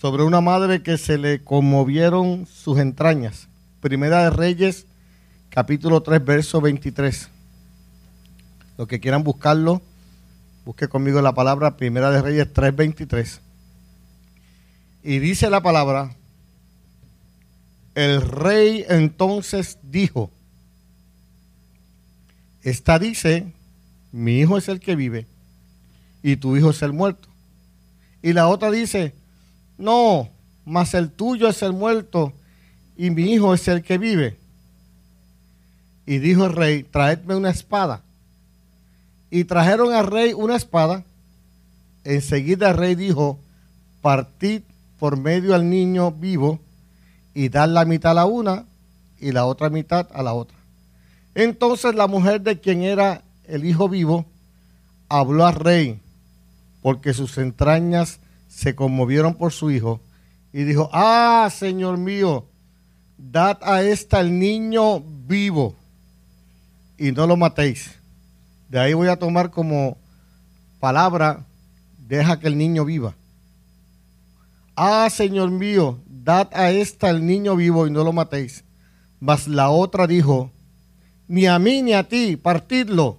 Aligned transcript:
sobre 0.00 0.22
una 0.22 0.40
madre 0.40 0.82
que 0.82 0.96
se 0.96 1.18
le 1.18 1.44
conmovieron 1.44 2.46
sus 2.46 2.78
entrañas. 2.78 3.48
Primera 3.82 4.24
de 4.24 4.30
Reyes, 4.30 4.86
capítulo 5.50 6.02
3, 6.02 6.24
verso 6.24 6.62
23. 6.62 7.28
Los 8.78 8.88
que 8.88 8.98
quieran 8.98 9.22
buscarlo, 9.22 9.82
busque 10.64 10.88
conmigo 10.88 11.20
la 11.20 11.34
palabra 11.34 11.76
Primera 11.76 12.10
de 12.10 12.22
Reyes 12.22 12.50
3, 12.50 12.74
23. 12.74 13.42
Y 15.02 15.18
dice 15.18 15.50
la 15.50 15.62
palabra, 15.62 16.16
el 17.94 18.22
rey 18.22 18.86
entonces 18.88 19.76
dijo, 19.82 20.30
esta 22.62 22.98
dice, 22.98 23.52
mi 24.12 24.38
hijo 24.38 24.56
es 24.56 24.66
el 24.70 24.80
que 24.80 24.96
vive 24.96 25.26
y 26.22 26.36
tu 26.36 26.56
hijo 26.56 26.70
es 26.70 26.80
el 26.80 26.94
muerto. 26.94 27.28
Y 28.22 28.32
la 28.32 28.48
otra 28.48 28.70
dice, 28.70 29.19
no, 29.80 30.28
mas 30.64 30.94
el 30.94 31.10
tuyo 31.10 31.48
es 31.48 31.62
el 31.62 31.72
muerto 31.72 32.32
y 32.96 33.10
mi 33.10 33.32
hijo 33.32 33.54
es 33.54 33.66
el 33.66 33.82
que 33.82 33.98
vive. 33.98 34.36
Y 36.06 36.18
dijo 36.18 36.46
el 36.46 36.52
rey, 36.52 36.82
traedme 36.82 37.34
una 37.34 37.50
espada. 37.50 38.02
Y 39.30 39.44
trajeron 39.44 39.94
al 39.94 40.06
rey 40.06 40.34
una 40.34 40.56
espada. 40.56 41.04
Enseguida 42.04 42.70
el 42.70 42.76
rey 42.76 42.94
dijo, 42.94 43.38
partid 44.02 44.62
por 44.98 45.16
medio 45.16 45.54
al 45.54 45.70
niño 45.70 46.12
vivo 46.12 46.60
y 47.32 47.48
dar 47.48 47.68
la 47.68 47.84
mitad 47.84 48.12
a 48.12 48.14
la 48.14 48.26
una 48.26 48.66
y 49.18 49.32
la 49.32 49.46
otra 49.46 49.70
mitad 49.70 50.08
a 50.12 50.22
la 50.22 50.34
otra. 50.34 50.56
Entonces 51.34 51.94
la 51.94 52.06
mujer 52.06 52.42
de 52.42 52.60
quien 52.60 52.82
era 52.82 53.22
el 53.44 53.64
hijo 53.64 53.88
vivo 53.88 54.26
habló 55.08 55.46
al 55.46 55.54
rey, 55.54 56.00
porque 56.82 57.14
sus 57.14 57.38
entrañas 57.38 58.20
se 58.50 58.74
conmovieron 58.74 59.34
por 59.34 59.52
su 59.52 59.70
hijo, 59.70 60.00
y 60.52 60.64
dijo, 60.64 60.90
ah, 60.92 61.48
Señor 61.56 61.96
mío, 61.96 62.44
dad 63.16 63.58
a 63.62 63.82
esta 63.82 64.20
el 64.20 64.38
niño 64.38 65.00
vivo, 65.00 65.76
y 66.98 67.12
no 67.12 67.26
lo 67.26 67.36
matéis. 67.36 67.92
De 68.68 68.78
ahí 68.78 68.92
voy 68.92 69.08
a 69.08 69.16
tomar 69.16 69.50
como 69.50 69.96
palabra, 70.80 71.46
deja 72.08 72.38
que 72.40 72.48
el 72.48 72.58
niño 72.58 72.84
viva. 72.84 73.14
Ah, 74.76 75.08
Señor 75.10 75.50
mío, 75.50 75.98
dad 76.06 76.48
a 76.52 76.70
esta 76.70 77.08
el 77.10 77.24
niño 77.24 77.56
vivo 77.56 77.86
y 77.86 77.90
no 77.90 78.04
lo 78.04 78.12
matéis. 78.12 78.64
Mas 79.20 79.46
la 79.46 79.70
otra 79.70 80.06
dijo, 80.06 80.50
ni 81.28 81.46
a 81.46 81.58
mí 81.58 81.82
ni 81.82 81.92
a 81.92 82.08
ti, 82.08 82.36
partidlo. 82.36 83.18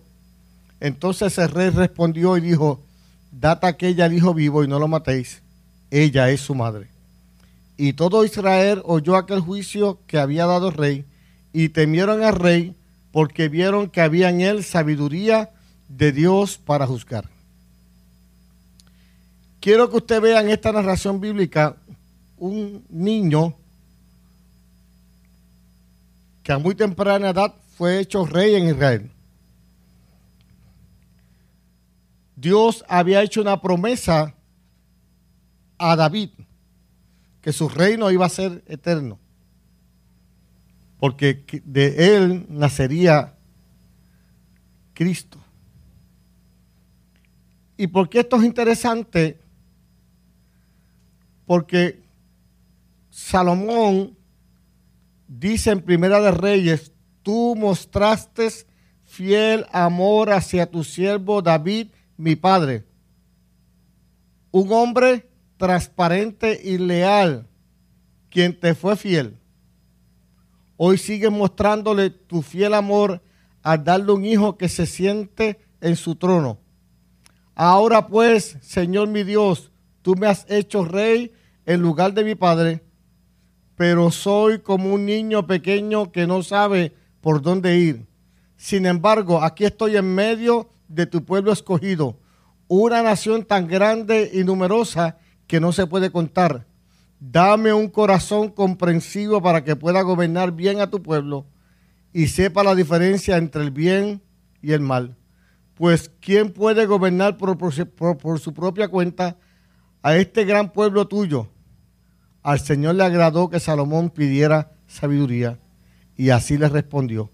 Entonces 0.79 1.37
el 1.37 1.49
rey 1.49 1.69
respondió 1.69 2.37
y 2.37 2.41
dijo, 2.41 2.81
dad 3.31 3.63
a 3.63 3.69
aquella 3.69 4.05
el 4.05 4.13
hijo 4.13 4.33
vivo 4.33 4.63
y 4.63 4.67
no 4.67 4.79
lo 4.79 4.87
matéis. 4.87 5.41
Ella 5.89 6.29
es 6.29 6.41
su 6.41 6.55
madre. 6.55 6.87
Y 7.77 7.93
todo 7.93 8.23
Israel 8.23 8.81
oyó 8.85 9.15
aquel 9.15 9.39
juicio 9.39 9.99
que 10.07 10.19
había 10.19 10.45
dado 10.45 10.69
el 10.69 10.75
rey 10.75 11.05
y 11.53 11.69
temieron 11.69 12.23
al 12.23 12.35
rey 12.35 12.75
porque 13.11 13.49
vieron 13.49 13.89
que 13.89 14.01
había 14.01 14.29
en 14.29 14.41
él 14.41 14.63
sabiduría 14.63 15.49
de 15.89 16.11
Dios 16.11 16.57
para 16.57 16.87
juzgar. 16.87 17.29
Quiero 19.59 19.89
que 19.89 19.97
usted 19.97 20.21
vea 20.21 20.41
en 20.41 20.49
esta 20.49 20.71
narración 20.71 21.19
bíblica 21.19 21.75
un 22.37 22.83
niño 22.89 23.55
que 26.41 26.51
a 26.51 26.57
muy 26.57 26.73
temprana 26.73 27.29
edad 27.29 27.53
fue 27.77 27.99
hecho 27.99 28.25
rey 28.25 28.55
en 28.55 28.69
Israel. 28.69 29.10
Dios 32.41 32.83
había 32.87 33.21
hecho 33.21 33.39
una 33.39 33.61
promesa 33.61 34.33
a 35.77 35.95
David 35.95 36.31
que 37.39 37.53
su 37.53 37.69
reino 37.69 38.09
iba 38.09 38.25
a 38.25 38.29
ser 38.29 38.63
eterno, 38.65 39.19
porque 40.99 41.45
de 41.63 42.15
él 42.15 42.47
nacería 42.49 43.35
Cristo. 44.95 45.37
¿Y 47.77 47.85
por 47.87 48.09
qué 48.09 48.21
esto 48.21 48.37
es 48.37 48.43
interesante? 48.43 49.39
Porque 51.45 52.01
Salomón 53.11 54.17
dice 55.27 55.69
en 55.69 55.81
Primera 55.81 56.19
de 56.19 56.31
Reyes 56.31 56.91
tú 57.21 57.55
mostraste 57.55 58.49
fiel 59.03 59.67
amor 59.71 60.31
hacia 60.31 60.69
tu 60.69 60.83
siervo 60.83 61.43
David, 61.43 61.89
mi 62.21 62.35
padre. 62.35 62.85
Un 64.51 64.71
hombre 64.71 65.27
transparente 65.57 66.59
y 66.63 66.77
leal, 66.77 67.47
quien 68.29 68.59
te 68.59 68.75
fue 68.75 68.95
fiel. 68.95 69.39
Hoy 70.77 70.99
sigues 70.99 71.31
mostrándole 71.31 72.11
tu 72.11 72.43
fiel 72.43 72.75
amor 72.75 73.23
al 73.63 73.83
darle 73.83 74.11
un 74.11 74.23
hijo 74.23 74.55
que 74.55 74.69
se 74.69 74.85
siente 74.85 75.59
en 75.81 75.95
su 75.95 76.15
trono. 76.15 76.59
Ahora 77.55 78.07
pues, 78.07 78.57
Señor 78.61 79.07
mi 79.07 79.23
Dios, 79.23 79.71
tú 80.03 80.15
me 80.15 80.27
has 80.27 80.45
hecho 80.47 80.85
rey 80.85 81.33
en 81.65 81.81
lugar 81.81 82.13
de 82.13 82.23
mi 82.23 82.35
padre, 82.35 82.83
pero 83.75 84.11
soy 84.11 84.59
como 84.59 84.93
un 84.93 85.07
niño 85.07 85.47
pequeño 85.47 86.11
que 86.11 86.27
no 86.27 86.43
sabe 86.43 86.93
por 87.19 87.41
dónde 87.41 87.79
ir. 87.79 88.05
Sin 88.57 88.85
embargo, 88.85 89.41
aquí 89.41 89.65
estoy 89.65 89.97
en 89.97 90.13
medio 90.13 90.69
de 90.93 91.05
tu 91.05 91.25
pueblo 91.25 91.51
escogido, 91.51 92.19
una 92.67 93.01
nación 93.01 93.43
tan 93.43 93.67
grande 93.67 94.29
y 94.33 94.43
numerosa 94.43 95.17
que 95.47 95.59
no 95.59 95.71
se 95.71 95.87
puede 95.87 96.11
contar. 96.11 96.67
Dame 97.19 97.73
un 97.73 97.89
corazón 97.89 98.49
comprensivo 98.49 99.41
para 99.41 99.63
que 99.63 99.75
pueda 99.75 100.01
gobernar 100.01 100.53
bien 100.53 100.79
a 100.79 100.89
tu 100.89 101.01
pueblo 101.01 101.45
y 102.13 102.27
sepa 102.27 102.63
la 102.63 102.75
diferencia 102.75 103.37
entre 103.37 103.63
el 103.63 103.71
bien 103.71 104.21
y 104.61 104.71
el 104.71 104.81
mal. 104.81 105.17
Pues 105.75 106.11
¿quién 106.19 106.51
puede 106.51 106.85
gobernar 106.85 107.37
por, 107.37 107.57
por 107.57 108.39
su 108.39 108.53
propia 108.53 108.87
cuenta 108.87 109.37
a 110.01 110.15
este 110.15 110.45
gran 110.45 110.71
pueblo 110.71 111.07
tuyo? 111.07 111.49
Al 112.43 112.59
Señor 112.59 112.95
le 112.95 113.03
agradó 113.03 113.49
que 113.49 113.59
Salomón 113.59 114.09
pidiera 114.09 114.71
sabiduría 114.87 115.59
y 116.17 116.29
así 116.29 116.57
le 116.57 116.69
respondió, 116.69 117.31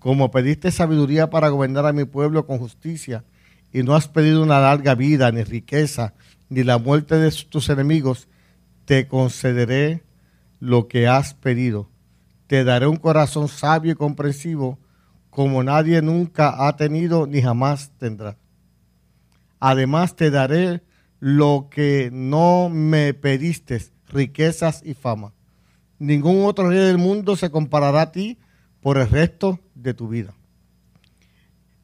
como 0.00 0.32
pediste 0.32 0.72
sabiduría 0.72 1.30
para 1.30 1.48
gobernar 1.48 1.86
a 1.86 1.92
mi 1.92 2.04
pueblo 2.04 2.44
con 2.46 2.58
justicia, 2.58 3.24
y 3.72 3.84
no 3.84 3.94
has 3.94 4.08
pedido 4.08 4.42
una 4.42 4.58
larga 4.58 4.96
vida, 4.96 5.30
ni 5.30 5.44
riqueza, 5.44 6.14
ni 6.48 6.64
la 6.64 6.78
muerte 6.78 7.14
de 7.14 7.30
tus 7.48 7.68
enemigos, 7.68 8.26
te 8.84 9.06
concederé 9.06 10.02
lo 10.58 10.88
que 10.88 11.06
has 11.06 11.34
pedido. 11.34 11.88
Te 12.48 12.64
daré 12.64 12.88
un 12.88 12.96
corazón 12.96 13.46
sabio 13.46 13.92
y 13.92 13.94
comprensivo, 13.94 14.80
como 15.30 15.62
nadie 15.62 16.02
nunca 16.02 16.66
ha 16.66 16.74
tenido 16.74 17.28
ni 17.28 17.40
jamás 17.40 17.92
tendrá. 17.96 18.36
Además 19.60 20.16
te 20.16 20.32
daré 20.32 20.82
lo 21.20 21.68
que 21.70 22.10
no 22.12 22.68
me 22.68 23.14
pediste, 23.14 23.80
riquezas 24.08 24.82
y 24.84 24.94
fama 24.94 25.32
ningún 26.00 26.46
otro 26.46 26.68
rey 26.68 26.78
del 26.78 26.98
mundo 26.98 27.36
se 27.36 27.50
comparará 27.50 28.02
a 28.02 28.10
ti 28.10 28.38
por 28.80 28.98
el 28.98 29.08
resto 29.08 29.60
de 29.74 29.94
tu 29.94 30.08
vida. 30.08 30.34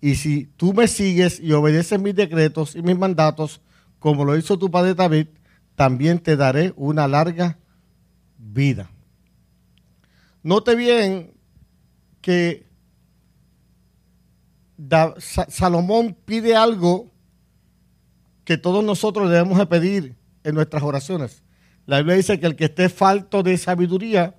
Y 0.01 0.17
si 0.17 0.47
tú 0.57 0.73
me 0.73 0.89
sigues 0.89 1.41
y 1.41 1.53
obedeces 1.53 2.01
mis 2.01 2.15
decretos 2.15 2.77
y 2.77 2.83
mis 2.83 2.97
mandatos, 2.97 3.61
como 3.99 4.25
lo 4.25 4.37
hizo 4.37 4.59
tu 4.59 4.71
padre 4.71 4.95
David, 4.95 5.27
también 5.75 6.19
te 6.19 6.37
daré 6.37 6.73
una 6.77 7.09
larga 7.09 7.59
vida. 8.39 8.91
Note 10.43 10.75
bien 10.75 11.33
que 12.21 12.67
Salomón 15.49 16.17
pide 16.25 16.55
algo 16.55 17.11
que 18.45 18.57
todos 18.59 18.85
nosotros 18.85 19.31
debemos 19.31 19.59
de 19.59 19.67
pedir 19.67 20.17
en 20.45 20.55
nuestras 20.55 20.83
oraciones. 20.83 21.43
La 21.87 21.99
Biblia 21.99 22.17
dice 22.17 22.39
que 22.39 22.47
el 22.47 22.57
que 22.57 22.67
esté 22.67 22.89
falto 22.89 23.43
de 23.43 23.59
sabiduría, 23.59 24.37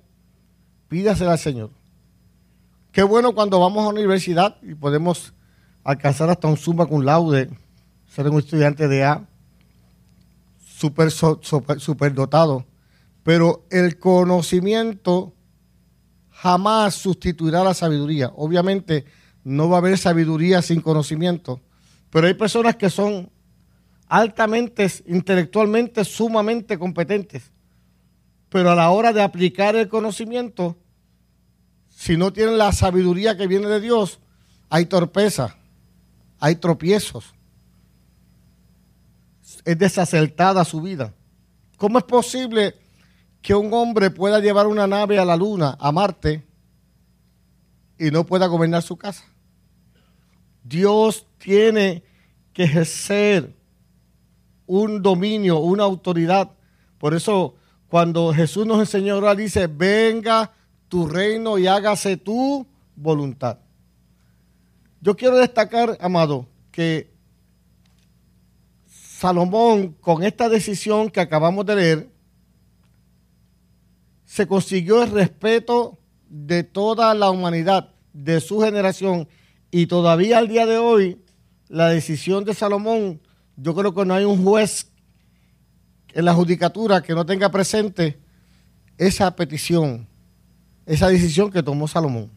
pídasela 0.88 1.32
al 1.32 1.38
Señor. 1.38 1.70
Qué 2.98 3.04
bueno 3.04 3.32
cuando 3.32 3.60
vamos 3.60 3.84
a 3.84 3.90
una 3.90 4.00
universidad 4.00 4.56
y 4.60 4.74
podemos 4.74 5.32
alcanzar 5.84 6.30
hasta 6.30 6.48
un 6.48 6.56
summa 6.56 6.84
con 6.84 7.06
laude, 7.06 7.48
ser 8.08 8.28
un 8.28 8.40
estudiante 8.40 8.88
de 8.88 9.04
A, 9.04 9.24
súper 10.58 11.12
super, 11.12 12.12
dotado. 12.12 12.66
Pero 13.22 13.64
el 13.70 14.00
conocimiento 14.00 15.32
jamás 16.30 16.96
sustituirá 16.96 17.62
la 17.62 17.72
sabiduría. 17.72 18.32
Obviamente 18.34 19.04
no 19.44 19.68
va 19.68 19.76
a 19.76 19.78
haber 19.78 19.96
sabiduría 19.96 20.60
sin 20.60 20.80
conocimiento, 20.80 21.60
pero 22.10 22.26
hay 22.26 22.34
personas 22.34 22.74
que 22.74 22.90
son 22.90 23.30
altamente, 24.08 24.90
intelectualmente, 25.06 26.04
sumamente 26.04 26.76
competentes. 26.76 27.52
Pero 28.48 28.72
a 28.72 28.74
la 28.74 28.90
hora 28.90 29.12
de 29.12 29.22
aplicar 29.22 29.76
el 29.76 29.86
conocimiento, 29.86 30.76
si 31.98 32.16
no 32.16 32.32
tienen 32.32 32.58
la 32.58 32.70
sabiduría 32.70 33.36
que 33.36 33.48
viene 33.48 33.66
de 33.66 33.80
Dios, 33.80 34.20
hay 34.70 34.86
torpeza, 34.86 35.56
hay 36.38 36.54
tropiezos. 36.54 37.34
Es 39.64 39.76
desacertada 39.76 40.64
su 40.64 40.80
vida. 40.80 41.12
¿Cómo 41.76 41.98
es 41.98 42.04
posible 42.04 42.76
que 43.42 43.56
un 43.56 43.74
hombre 43.74 44.12
pueda 44.12 44.38
llevar 44.38 44.68
una 44.68 44.86
nave 44.86 45.18
a 45.18 45.24
la 45.24 45.34
luna, 45.34 45.76
a 45.80 45.90
Marte, 45.90 46.46
y 47.98 48.12
no 48.12 48.24
pueda 48.24 48.46
gobernar 48.46 48.84
su 48.84 48.96
casa? 48.96 49.24
Dios 50.62 51.26
tiene 51.38 52.04
que 52.52 52.62
ejercer 52.62 53.56
un 54.66 55.02
dominio, 55.02 55.58
una 55.58 55.82
autoridad. 55.82 56.52
Por 56.96 57.14
eso 57.14 57.56
cuando 57.88 58.32
Jesús 58.32 58.64
nos 58.66 58.78
enseñó 58.78 59.14
ahora 59.14 59.34
dice, 59.34 59.66
venga 59.66 60.52
tu 60.88 61.06
reino 61.06 61.58
y 61.58 61.66
hágase 61.66 62.16
tu 62.16 62.66
voluntad. 62.96 63.58
Yo 65.00 65.16
quiero 65.16 65.36
destacar, 65.36 65.96
amado, 66.00 66.48
que 66.72 67.12
Salomón, 68.86 69.96
con 70.00 70.22
esta 70.22 70.48
decisión 70.48 71.10
que 71.10 71.20
acabamos 71.20 71.66
de 71.66 71.76
leer, 71.76 72.08
se 74.24 74.46
consiguió 74.46 75.02
el 75.02 75.10
respeto 75.10 75.98
de 76.28 76.62
toda 76.62 77.14
la 77.14 77.30
humanidad, 77.30 77.94
de 78.12 78.40
su 78.40 78.60
generación, 78.60 79.28
y 79.70 79.86
todavía 79.86 80.38
al 80.38 80.48
día 80.48 80.66
de 80.66 80.78
hoy, 80.78 81.22
la 81.68 81.88
decisión 81.88 82.44
de 82.44 82.54
Salomón, 82.54 83.20
yo 83.56 83.74
creo 83.74 83.94
que 83.94 84.04
no 84.04 84.14
hay 84.14 84.24
un 84.24 84.42
juez 84.42 84.90
en 86.12 86.24
la 86.24 86.34
judicatura 86.34 87.02
que 87.02 87.14
no 87.14 87.26
tenga 87.26 87.50
presente 87.50 88.18
esa 88.96 89.34
petición, 89.36 90.08
esa 90.88 91.08
decisión 91.08 91.50
que 91.50 91.62
tomó 91.62 91.86
Salomón. 91.86 92.30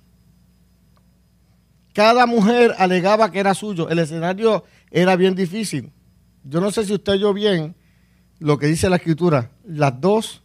Cada 1.94 2.25
mujer 2.25 2.75
alegaba 2.77 3.31
que 3.31 3.39
era 3.39 3.53
suyo. 3.53 3.89
El 3.89 4.00
escenario 4.00 4.65
era 4.92 5.15
bien 5.15 5.36
difícil. 5.36 5.92
Yo 6.44 6.59
no 6.59 6.69
sé 6.69 6.86
si 6.86 6.94
usted 6.94 7.13
oyó 7.13 7.33
bien 7.33 7.75
lo 8.39 8.57
que 8.57 8.68
dice 8.68 8.89
la 8.89 8.98
escritura. 8.98 9.51
Las 9.63 10.00
dos 10.01 10.44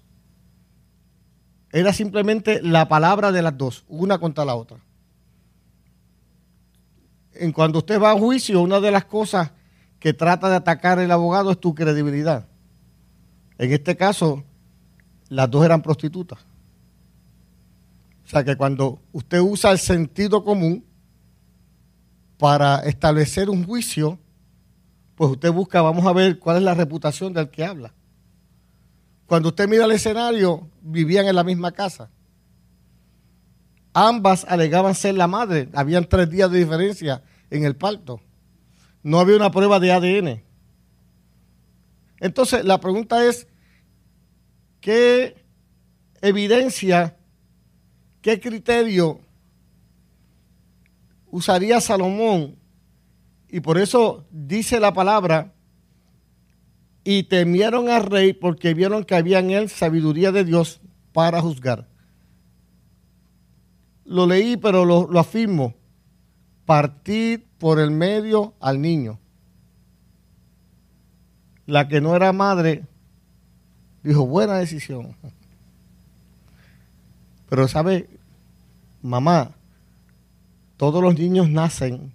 era 1.73 1.93
simplemente 1.93 2.63
la 2.63 2.89
palabra 2.89 3.33
de 3.33 3.43
las 3.43 3.59
dos, 3.59 3.85
una 3.89 4.19
contra 4.19 4.45
la 4.45 4.55
otra. 4.55 4.79
En 7.35 7.51
cuando 7.53 7.81
usted 7.81 8.01
va 8.01 8.13
a 8.13 8.19
juicio, 8.19 8.63
una 8.63 8.79
de 8.79 8.93
las 8.93 9.05
cosas 9.05 9.51
que 9.99 10.15
trata 10.15 10.49
de 10.49 10.57
atacar 10.57 11.01
el 11.01 11.11
abogado 11.11 11.51
es 11.51 11.59
tu 11.59 11.75
credibilidad. 11.75 12.47
En 13.59 13.73
este 13.73 13.97
caso, 13.97 14.45
las 15.29 15.51
dos 15.51 15.65
eran 15.65 15.83
prostitutas. 15.83 16.39
O 18.27 18.29
sea 18.29 18.43
que 18.43 18.57
cuando 18.57 19.01
usted 19.13 19.39
usa 19.39 19.71
el 19.71 19.79
sentido 19.79 20.43
común 20.43 20.85
para 22.39 22.81
establecer 22.81 23.49
un 23.49 23.65
juicio, 23.65 24.19
pues 25.15 25.31
usted 25.31 25.53
busca, 25.53 25.81
vamos 25.81 26.05
a 26.05 26.13
ver 26.13 26.41
cuál 26.41 26.57
es 26.57 26.65
la 26.65 26.75
reputación 26.75 27.33
del 27.33 27.51
que 27.51 27.65
habla. 27.65 27.95
Cuando 29.27 29.51
usted 29.51 29.69
mira 29.69 29.85
el 29.85 29.93
escenario, 29.93 30.69
vivían 30.83 31.29
en 31.29 31.37
la 31.37 31.45
misma 31.45 31.71
casa. 31.71 32.11
Ambas 33.95 34.45
alegaban 34.49 34.97
ser 34.97 35.15
la 35.15 35.29
madre. 35.29 35.69
Habían 35.73 36.09
tres 36.09 36.29
días 36.29 36.51
de 36.51 36.59
diferencia 36.59 37.23
en 37.49 37.65
el 37.65 37.77
parto. 37.77 38.21
No 39.05 39.21
había 39.21 39.37
una 39.37 39.53
prueba 39.53 39.79
de 39.79 39.93
ADN. 39.93 40.43
Entonces, 42.19 42.65
la 42.65 42.81
pregunta 42.81 43.25
es, 43.25 43.47
¿qué 44.81 45.45
evidencia, 46.21 47.17
qué 48.27 48.41
criterio 48.41 49.21
usaría 51.31 51.81
Salomón? 51.81 52.57
Y 53.49 53.61
por 53.61 53.79
eso 53.79 54.27
dice 54.33 54.81
la 54.81 54.93
palabra, 54.93 55.53
y 57.05 57.23
temieron 57.23 57.89
al 57.89 58.03
rey 58.03 58.33
porque 58.33 58.75
vieron 58.75 59.05
que 59.05 59.15
había 59.15 59.39
en 59.39 59.53
él 59.53 59.69
sabiduría 59.69 60.33
de 60.33 60.45
Dios 60.45 60.81
para 61.13 61.41
juzgar. 61.41 61.87
Lo 64.05 64.27
leí, 64.27 64.57
pero 64.57 64.85
lo, 64.85 65.07
lo 65.07 65.21
afirmo. 65.21 65.75
Partir 66.65 67.47
por 67.59 67.79
el 67.79 67.93
medio 67.93 68.55
al 68.59 68.81
niño 68.81 69.21
la 71.65 71.87
que 71.87 72.01
no 72.01 72.17
era 72.17 72.33
madre 72.33 72.87
dijo, 74.03 74.27
buena 74.27 74.55
decisión. 74.55 75.15
Pero 77.49 77.69
sabe, 77.69 78.16
mamá, 79.07 79.53
todos 80.77 81.03
los 81.03 81.19
niños 81.19 81.49
nacen, 81.49 82.13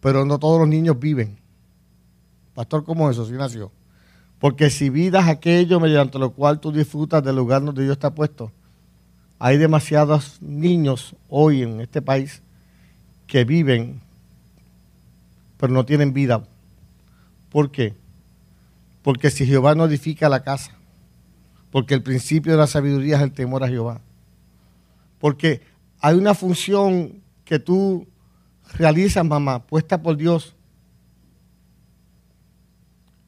pero 0.00 0.24
no 0.24 0.38
todos 0.38 0.58
los 0.58 0.68
niños 0.68 0.98
viven. 0.98 1.38
Pastor, 2.54 2.84
¿cómo 2.84 3.10
eso? 3.10 3.26
Sí 3.26 3.32
nació. 3.32 3.70
Porque 4.38 4.70
si 4.70 4.90
vidas 4.90 5.28
aquello 5.28 5.80
mediante 5.80 6.18
lo 6.18 6.32
cual 6.32 6.60
tú 6.60 6.72
disfrutas 6.72 7.22
del 7.22 7.36
lugar 7.36 7.64
donde 7.64 7.82
Dios 7.82 7.92
está 7.92 8.14
puesto, 8.14 8.52
hay 9.38 9.58
demasiados 9.58 10.40
niños 10.40 11.14
hoy 11.28 11.62
en 11.62 11.80
este 11.80 12.00
país 12.02 12.42
que 13.26 13.44
viven, 13.44 14.00
pero 15.58 15.72
no 15.72 15.84
tienen 15.84 16.12
vida. 16.12 16.42
¿Por 17.50 17.70
qué? 17.70 17.94
Porque 19.02 19.30
si 19.30 19.46
Jehová 19.46 19.74
no 19.74 19.84
edifica 19.84 20.28
la 20.28 20.42
casa, 20.42 20.72
porque 21.70 21.94
el 21.94 22.02
principio 22.02 22.52
de 22.52 22.58
la 22.58 22.66
sabiduría 22.66 23.16
es 23.16 23.22
el 23.22 23.32
temor 23.32 23.62
a 23.62 23.68
Jehová. 23.68 24.00
Porque 25.18 25.62
hay 26.00 26.16
una 26.16 26.34
función 26.34 27.22
que 27.44 27.58
tú 27.58 28.06
realizas, 28.74 29.24
mamá, 29.24 29.66
puesta 29.66 30.00
por 30.00 30.16
Dios. 30.16 30.54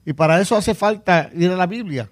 Y 0.04 0.12
para 0.12 0.40
eso 0.40 0.56
hace 0.56 0.74
falta 0.74 1.30
ir 1.34 1.50
a 1.50 1.56
la 1.56 1.66
Biblia. 1.66 2.10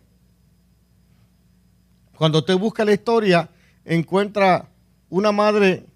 Cuando 2.16 2.38
usted 2.38 2.56
busca 2.56 2.84
la 2.84 2.92
historia, 2.92 3.50
encuentra 3.84 4.68
una 5.08 5.32
madre 5.32 5.86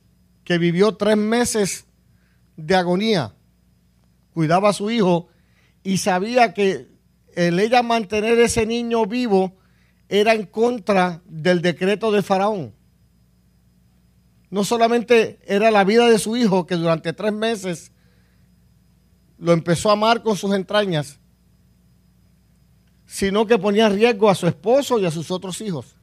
que 0.44 0.59
vivió 0.59 0.97
tres 0.97 1.17
meses 1.17 1.87
de 2.56 2.75
agonía, 2.75 3.35
cuidaba 4.32 4.71
a 4.71 4.73
su 4.73 4.91
hijo 4.91 5.29
y 5.82 5.99
sabía 5.99 6.53
que 6.53 6.88
el 7.35 7.59
ella 7.59 7.82
mantener 7.82 8.38
ese 8.38 8.67
niño 8.67 9.06
vivo 9.06 9.56
era 10.09 10.35
en 10.35 10.47
contra 10.47 11.23
del 11.27 11.62
decreto 11.62 12.11
de 12.12 12.23
Faraón. 12.23 12.75
No 14.50 14.64
solamente 14.64 15.38
era 15.47 15.70
la 15.70 15.85
vida 15.85 16.08
de 16.08 16.19
su 16.19 16.37
hijo, 16.37 16.67
que 16.67 16.76
durante 16.76 17.12
tres 17.12 17.32
meses 17.32 17.93
lo 19.38 19.52
empezó 19.52 19.91
a 19.91 19.93
amar 19.94 20.23
con 20.23 20.37
sus 20.37 20.52
entrañas, 20.52 21.19
sino 23.06 23.47
que 23.47 23.58
ponía 23.58 23.87
en 23.87 23.94
riesgo 23.94 24.29
a 24.29 24.35
su 24.35 24.47
esposo 24.47 24.98
y 24.98 25.06
a 25.06 25.10
sus 25.10 25.31
otros 25.31 25.60
hijos. 25.60 25.96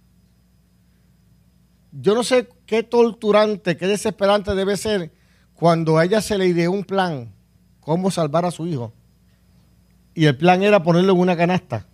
Yo 1.92 2.16
no 2.16 2.24
sé 2.24 2.48
qué 2.66 2.84
torturante, 2.84 3.78
qué 3.78 3.88
desesperante 3.88 4.56
debe 4.56 4.78
ser 4.78 5.12
cuando 5.54 5.98
a 5.98 6.06
ella 6.06 6.22
se 6.22 6.38
le 6.38 6.48
ideó 6.48 6.72
un 6.72 6.84
plan, 6.84 7.34
cómo 7.80 8.12
salvar 8.12 8.46
a 8.46 8.52
su 8.52 8.68
hijo 8.68 8.94
y 10.18 10.26
el 10.26 10.36
plan 10.36 10.64
era 10.64 10.82
ponerlo 10.82 11.14
en 11.14 11.20
una 11.20 11.38
canasta. 11.38 11.86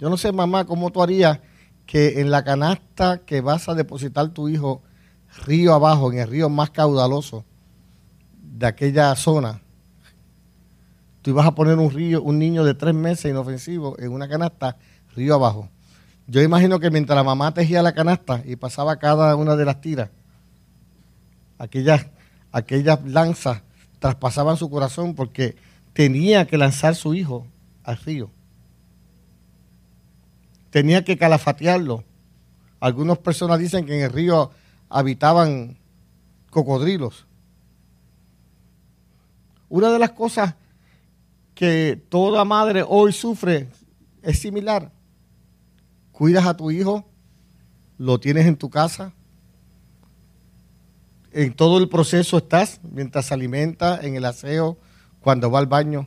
Yo 0.00 0.08
no 0.08 0.16
sé, 0.16 0.32
mamá, 0.32 0.64
cómo 0.64 0.90
tú 0.90 1.02
harías 1.02 1.40
que 1.84 2.22
en 2.22 2.30
la 2.30 2.42
canasta 2.42 3.18
que 3.18 3.42
vas 3.42 3.68
a 3.68 3.74
depositar 3.74 4.30
tu 4.30 4.48
hijo 4.48 4.82
río 5.44 5.74
abajo, 5.74 6.12
en 6.12 6.18
el 6.18 6.28
río 6.28 6.48
más 6.48 6.70
caudaloso 6.70 7.44
de 8.42 8.66
aquella 8.66 9.14
zona, 9.16 9.60
tú 11.22 11.30
ibas 11.30 11.46
a 11.46 11.54
poner 11.54 11.78
un 11.78 11.90
río, 11.90 12.22
un 12.22 12.38
niño 12.38 12.64
de 12.64 12.74
tres 12.74 12.94
meses 12.94 13.30
inofensivo 13.30 13.96
en 13.98 14.12
una 14.12 14.28
canasta 14.28 14.76
río 15.14 15.34
abajo. 15.34 15.68
Yo 16.26 16.42
imagino 16.42 16.80
que 16.80 16.90
mientras 16.90 17.16
la 17.16 17.22
mamá 17.22 17.52
tejía 17.54 17.82
la 17.82 17.92
canasta 17.92 18.42
y 18.44 18.56
pasaba 18.56 18.96
cada 18.96 19.36
una 19.36 19.56
de 19.56 19.64
las 19.64 19.80
tiras, 19.80 20.10
aquellas, 21.58 22.06
aquellas 22.52 23.04
lanzas 23.04 23.62
traspasaban 23.98 24.56
su 24.56 24.68
corazón 24.68 25.14
porque 25.14 25.56
tenía 25.92 26.46
que 26.46 26.58
lanzar 26.58 26.94
su 26.94 27.14
hijo 27.14 27.46
al 27.84 27.96
río. 27.98 28.30
Tenía 30.70 31.04
que 31.04 31.16
calafatearlo. 31.16 32.04
Algunas 32.80 33.18
personas 33.18 33.58
dicen 33.58 33.86
que 33.86 33.96
en 33.96 34.04
el 34.04 34.12
río 34.12 34.50
habitaban 34.88 35.78
cocodrilos. 36.50 37.26
Una 39.68 39.90
de 39.90 39.98
las 39.98 40.12
cosas 40.12 40.54
que 41.54 42.00
toda 42.08 42.44
madre 42.44 42.84
hoy 42.86 43.12
sufre 43.12 43.68
es 44.22 44.38
similar. 44.38 44.92
Cuidas 46.12 46.46
a 46.46 46.56
tu 46.56 46.70
hijo, 46.70 47.04
lo 47.98 48.20
tienes 48.20 48.46
en 48.46 48.56
tu 48.56 48.70
casa, 48.70 49.12
en 51.32 51.52
todo 51.52 51.78
el 51.78 51.88
proceso 51.88 52.38
estás, 52.38 52.80
mientras 52.82 53.26
se 53.26 53.34
alimenta, 53.34 54.00
en 54.00 54.16
el 54.16 54.24
aseo, 54.24 54.78
cuando 55.20 55.50
va 55.50 55.58
al 55.58 55.66
baño. 55.66 56.06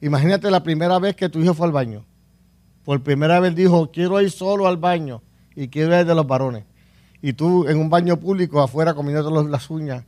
Imagínate 0.00 0.50
la 0.50 0.62
primera 0.62 0.98
vez 0.98 1.16
que 1.16 1.28
tu 1.28 1.40
hijo 1.40 1.52
fue 1.52 1.66
al 1.66 1.72
baño. 1.72 2.06
Por 2.84 3.02
primera 3.02 3.40
vez 3.40 3.54
dijo, 3.54 3.90
quiero 3.90 4.20
ir 4.20 4.30
solo 4.30 4.66
al 4.66 4.78
baño 4.78 5.22
y 5.54 5.68
quiero 5.68 5.98
ir 5.98 6.06
de 6.06 6.14
los 6.14 6.26
varones. 6.26 6.64
Y 7.26 7.32
tú 7.32 7.66
en 7.68 7.78
un 7.78 7.88
baño 7.88 8.20
público 8.20 8.60
afuera 8.60 8.92
comiendo 8.92 9.42
las 9.44 9.70
uñas, 9.70 10.04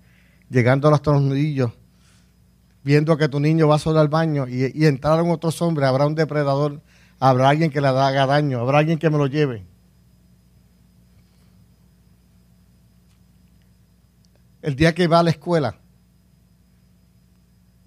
llegando 0.50 0.86
a 0.86 0.90
los 0.90 1.00
tornillos, 1.00 1.72
viendo 2.84 3.16
que 3.16 3.26
tu 3.26 3.40
niño 3.40 3.66
va 3.66 3.78
solo 3.78 4.00
al 4.00 4.08
baño 4.08 4.46
y, 4.46 4.84
entraron 4.84 5.30
otros 5.30 5.62
hombres, 5.62 5.88
habrá 5.88 6.06
un 6.06 6.14
depredador 6.14 6.82
habrá 7.18 7.48
alguien 7.48 7.70
que 7.70 7.80
le 7.80 7.88
haga 7.88 8.26
daño, 8.26 8.60
habrá 8.60 8.80
alguien 8.80 8.98
que 8.98 9.08
me 9.08 9.16
lo 9.16 9.28
lleve. 9.28 9.64
El 14.60 14.76
día 14.76 14.94
que 14.94 15.06
va 15.06 15.20
a 15.20 15.22
la 15.22 15.30
escuela 15.30 15.78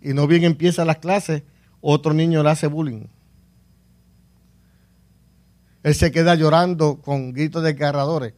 y 0.02 0.16
no 0.16 0.26
bien 0.26 0.44
empieza 0.44 0.86
las 0.86 0.98
clases, 0.98 1.44
otro 1.82 2.16
niño 2.16 2.42
le 2.42 2.50
hace 2.50 2.66
bullying. 2.66 3.06
Él 5.84 5.94
se 5.94 6.12
queda 6.12 6.34
llorando 6.34 7.00
con 7.00 7.32
gritos 7.32 7.62
desgarradores. 7.62 8.34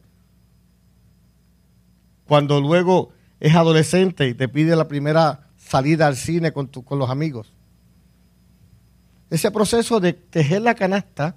Cuando 2.32 2.62
luego 2.62 3.10
es 3.40 3.54
adolescente 3.54 4.26
y 4.26 4.32
te 4.32 4.48
pide 4.48 4.74
la 4.74 4.88
primera 4.88 5.50
salida 5.58 6.06
al 6.06 6.16
cine 6.16 6.50
con, 6.50 6.68
con 6.68 6.98
los 6.98 7.10
amigos. 7.10 7.52
Ese 9.28 9.50
proceso 9.50 10.00
de 10.00 10.14
tejer 10.14 10.62
la 10.62 10.74
canasta, 10.74 11.36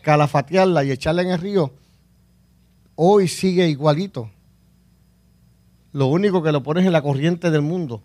calafatearla 0.00 0.84
y 0.84 0.90
echarla 0.90 1.20
en 1.20 1.32
el 1.32 1.38
río, 1.38 1.74
hoy 2.94 3.28
sigue 3.28 3.68
igualito. 3.68 4.30
Lo 5.92 6.06
único 6.06 6.42
que 6.42 6.50
lo 6.50 6.62
pones 6.62 6.86
en 6.86 6.92
la 6.92 7.02
corriente 7.02 7.50
del 7.50 7.60
mundo, 7.60 8.02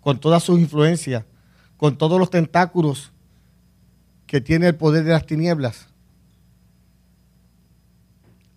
con 0.00 0.20
todas 0.20 0.44
sus 0.44 0.60
influencias, 0.60 1.24
con 1.76 1.98
todos 1.98 2.20
los 2.20 2.30
tentáculos 2.30 3.10
que 4.28 4.40
tiene 4.40 4.68
el 4.68 4.76
poder 4.76 5.02
de 5.02 5.10
las 5.10 5.26
tinieblas. 5.26 5.89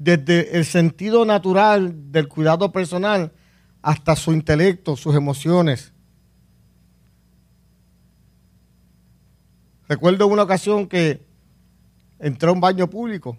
Desde 0.03 0.57
el 0.57 0.65
sentido 0.65 1.23
natural 1.23 2.11
del 2.11 2.27
cuidado 2.27 2.73
personal 2.73 3.31
hasta 3.81 4.17
su 4.17 4.33
intelecto, 4.33 4.97
sus 4.97 5.15
emociones. 5.15 5.93
Recuerdo 9.87 10.27
una 10.27 10.43
ocasión 10.43 10.87
que 10.87 11.25
entré 12.19 12.49
a 12.49 12.51
un 12.51 12.59
baño 12.59 12.89
público 12.89 13.37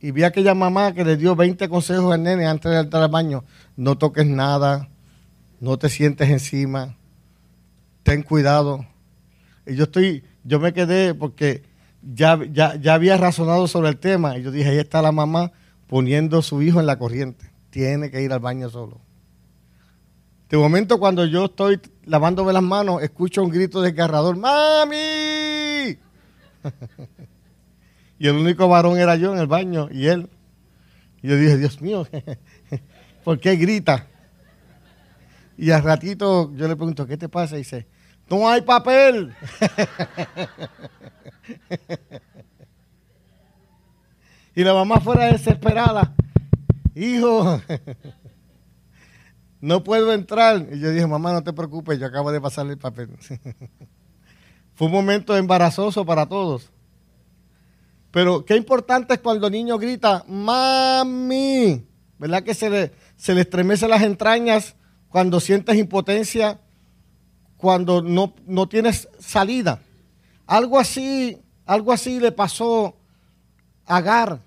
y 0.00 0.10
vi 0.10 0.22
a 0.22 0.28
aquella 0.28 0.54
mamá 0.54 0.94
que 0.94 1.04
le 1.04 1.18
dio 1.18 1.36
20 1.36 1.68
consejos 1.68 2.14
al 2.14 2.22
nene 2.22 2.46
antes 2.46 2.72
de 2.72 2.78
entrar 2.80 3.02
al 3.02 3.10
baño. 3.10 3.44
No 3.76 3.98
toques 3.98 4.26
nada, 4.26 4.88
no 5.60 5.76
te 5.76 5.90
sientes 5.90 6.30
encima, 6.30 6.96
ten 8.04 8.22
cuidado. 8.22 8.86
Y 9.66 9.74
yo 9.74 9.84
estoy, 9.84 10.24
yo 10.44 10.60
me 10.60 10.72
quedé 10.72 11.12
porque 11.14 11.70
ya, 12.02 12.38
ya, 12.50 12.76
ya 12.76 12.94
había 12.94 13.16
razonado 13.16 13.66
sobre 13.68 13.90
el 13.90 13.98
tema 13.98 14.36
y 14.36 14.42
yo 14.42 14.50
dije, 14.50 14.70
ahí 14.70 14.78
está 14.78 15.02
la 15.02 15.12
mamá 15.12 15.52
poniendo 15.86 16.42
su 16.42 16.62
hijo 16.62 16.80
en 16.80 16.86
la 16.86 16.98
corriente. 16.98 17.50
Tiene 17.70 18.10
que 18.10 18.22
ir 18.22 18.32
al 18.32 18.40
baño 18.40 18.68
solo. 18.68 19.00
De 20.48 20.58
momento 20.58 20.98
cuando 20.98 21.24
yo 21.24 21.46
estoy 21.46 21.80
lavándome 22.04 22.52
las 22.52 22.62
manos, 22.62 23.02
escucho 23.02 23.42
un 23.42 23.50
grito 23.50 23.80
desgarrador, 23.80 24.36
¡Mami! 24.36 25.96
y 28.18 28.28
el 28.28 28.36
único 28.36 28.68
varón 28.68 28.98
era 28.98 29.16
yo 29.16 29.32
en 29.32 29.38
el 29.38 29.46
baño 29.46 29.88
y 29.90 30.08
él. 30.08 30.28
Y 31.22 31.28
yo 31.28 31.36
dije, 31.36 31.56
Dios 31.56 31.80
mío, 31.80 32.06
¿por 33.24 33.40
qué 33.40 33.56
grita? 33.56 34.08
Y 35.56 35.70
al 35.70 35.82
ratito 35.82 36.52
yo 36.54 36.68
le 36.68 36.76
pregunto, 36.76 37.06
¿qué 37.06 37.16
te 37.16 37.28
pasa? 37.28 37.54
Y 37.54 37.58
dice, 37.58 37.86
no 38.32 38.48
hay 38.48 38.62
papel. 38.62 39.34
y 44.54 44.64
la 44.64 44.72
mamá 44.72 45.00
fuera 45.00 45.26
desesperada, 45.26 46.14
hijo, 46.94 47.60
no 49.60 49.84
puedo 49.84 50.14
entrar. 50.14 50.66
Y 50.72 50.80
yo 50.80 50.90
dije, 50.90 51.06
mamá, 51.06 51.34
no 51.34 51.42
te 51.44 51.52
preocupes, 51.52 51.98
yo 51.98 52.06
acabo 52.06 52.32
de 52.32 52.40
pasarle 52.40 52.72
el 52.72 52.78
papel. 52.78 53.10
Fue 54.74 54.86
un 54.86 54.92
momento 54.94 55.36
embarazoso 55.36 56.06
para 56.06 56.24
todos. 56.26 56.70
Pero 58.12 58.46
qué 58.46 58.56
importante 58.56 59.12
es 59.12 59.20
cuando 59.20 59.48
el 59.48 59.52
niño 59.52 59.76
grita, 59.76 60.24
mami, 60.26 61.86
¿verdad 62.18 62.42
que 62.42 62.54
se 62.54 62.70
le, 62.70 62.92
se 63.16 63.34
le 63.34 63.42
estremece 63.42 63.86
las 63.88 64.00
entrañas 64.00 64.74
cuando 65.10 65.38
sientes 65.38 65.76
impotencia, 65.76 66.61
cuando 67.62 68.02
no, 68.02 68.34
no 68.44 68.68
tienes 68.68 69.08
salida? 69.20 69.80
Algo 70.48 70.80
así, 70.80 71.40
algo 71.64 71.92
así 71.92 72.18
le 72.18 72.32
pasó 72.32 72.96
a 73.86 73.98
Agar. 73.98 74.40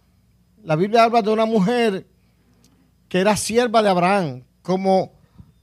La 0.65 0.75
Biblia 0.75 1.05
habla 1.05 1.22
de 1.22 1.29
una 1.29 1.45
mujer 1.45 2.05
que 3.07 3.22
era 3.22 3.38
sierva 3.38 3.81
de 3.81 3.88
Abraham. 3.88 4.43
Como 4.62 5.13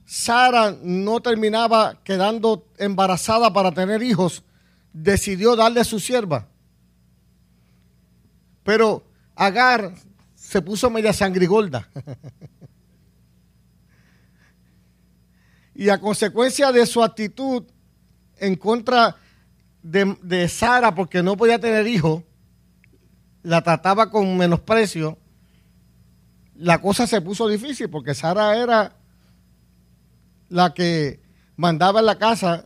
Sara 0.03 0.75
no 0.81 1.21
terminaba 1.21 1.99
quedando 2.03 2.65
embarazada 2.79 3.53
para 3.53 3.71
tener 3.71 4.01
hijos, 4.01 4.41
decidió 4.91 5.55
darle 5.55 5.81
a 5.81 5.83
su 5.85 5.99
sierva. 5.99 6.47
Pero 8.63 9.03
Agar 9.35 9.93
se 10.33 10.59
puso 10.59 10.89
media 10.89 11.13
sangrigolda. 11.13 11.87
y 15.75 15.89
a 15.89 15.99
consecuencia 15.99 16.71
de 16.71 16.85
su 16.85 17.03
actitud 17.03 17.63
en 18.37 18.55
contra 18.55 19.15
de, 19.81 20.47
Sara, 20.47 20.95
porque 20.95 21.23
no 21.23 21.35
podía 21.35 21.59
tener 21.59 21.87
hijos, 21.87 22.23
la 23.41 23.61
trataba 23.61 24.09
con 24.09 24.37
menosprecio, 24.37 25.17
la 26.55 26.79
cosa 26.79 27.07
se 27.07 27.21
puso 27.21 27.47
difícil 27.47 27.89
porque 27.89 28.13
Sara 28.13 28.55
era 28.57 28.95
la 30.49 30.73
que 30.73 31.21
mandaba 31.55 31.99
en 31.99 32.05
la 32.05 32.17
casa, 32.17 32.65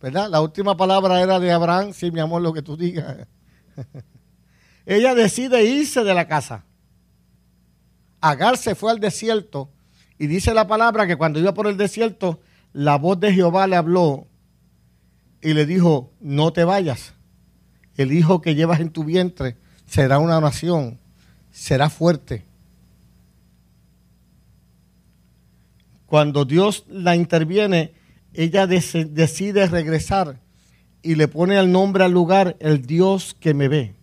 ¿verdad? 0.00 0.28
La 0.28 0.40
última 0.40 0.76
palabra 0.76 1.20
era 1.22 1.38
de 1.38 1.52
Abraham, 1.52 1.92
sí, 1.94 2.10
mi 2.10 2.20
amor, 2.20 2.42
lo 2.42 2.52
que 2.52 2.62
tú 2.62 2.76
digas. 2.76 3.28
ella 4.86 5.14
decide 5.14 5.64
irse 5.64 6.02
de 6.02 6.14
la 6.14 6.26
casa. 6.26 6.64
Agar 8.20 8.58
se 8.58 8.74
fue 8.74 8.90
al 8.90 9.00
desierto 9.00 9.70
y 10.20 10.26
dice 10.26 10.52
la 10.52 10.66
palabra 10.66 11.06
que 11.06 11.16
cuando 11.16 11.40
iba 11.40 11.54
por 11.54 11.66
el 11.66 11.78
desierto, 11.78 12.40
la 12.74 12.96
voz 12.96 13.18
de 13.18 13.32
Jehová 13.32 13.66
le 13.66 13.76
habló 13.76 14.26
y 15.40 15.54
le 15.54 15.64
dijo, 15.64 16.12
no 16.20 16.52
te 16.52 16.62
vayas. 16.62 17.14
El 17.96 18.12
hijo 18.12 18.42
que 18.42 18.54
llevas 18.54 18.80
en 18.80 18.90
tu 18.90 19.02
vientre 19.04 19.56
será 19.86 20.18
una 20.18 20.38
nación, 20.38 21.00
será 21.50 21.88
fuerte. 21.88 22.44
Cuando 26.04 26.44
Dios 26.44 26.84
la 26.90 27.16
interviene, 27.16 27.94
ella 28.34 28.66
decide 28.66 29.68
regresar 29.68 30.38
y 31.00 31.14
le 31.14 31.28
pone 31.28 31.58
el 31.58 31.72
nombre 31.72 32.04
al 32.04 32.12
lugar, 32.12 32.58
el 32.60 32.84
Dios 32.84 33.34
que 33.40 33.54
me 33.54 33.68
ve. 33.68 33.94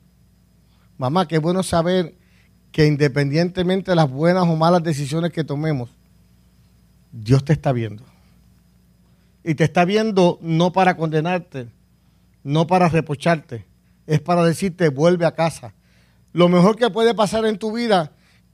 Mamá, 0.97 1.27
qué 1.27 1.37
bueno 1.37 1.61
saber 1.61 2.15
que 2.71 2.87
independientemente 2.87 3.91
de 3.91 3.95
las 3.95 4.09
buenas 4.09 4.45
o 4.45 4.55
malas 4.55 4.81
decisiones 4.81 5.31
que 5.31 5.43
tomemos, 5.43 5.91
Dios 7.23 7.43
te 7.43 7.53
está 7.53 7.71
viendo. 7.71 8.03
Y 9.43 9.55
te 9.55 9.63
está 9.63 9.85
viendo 9.85 10.39
no 10.41 10.71
para 10.71 10.97
condenarte, 10.97 11.69
no 12.43 12.67
para 12.67 12.89
reprocharte, 12.89 13.65
es 14.05 14.19
para 14.19 14.43
decirte 14.43 14.89
vuelve 14.89 15.25
a 15.25 15.33
casa. 15.33 15.73
Lo 16.33 16.49
mejor 16.49 16.75
que 16.75 16.89
puede 16.89 17.15
pasar 17.15 17.45
en 17.45 17.57
tu 17.57 17.71
vida, 17.71 18.11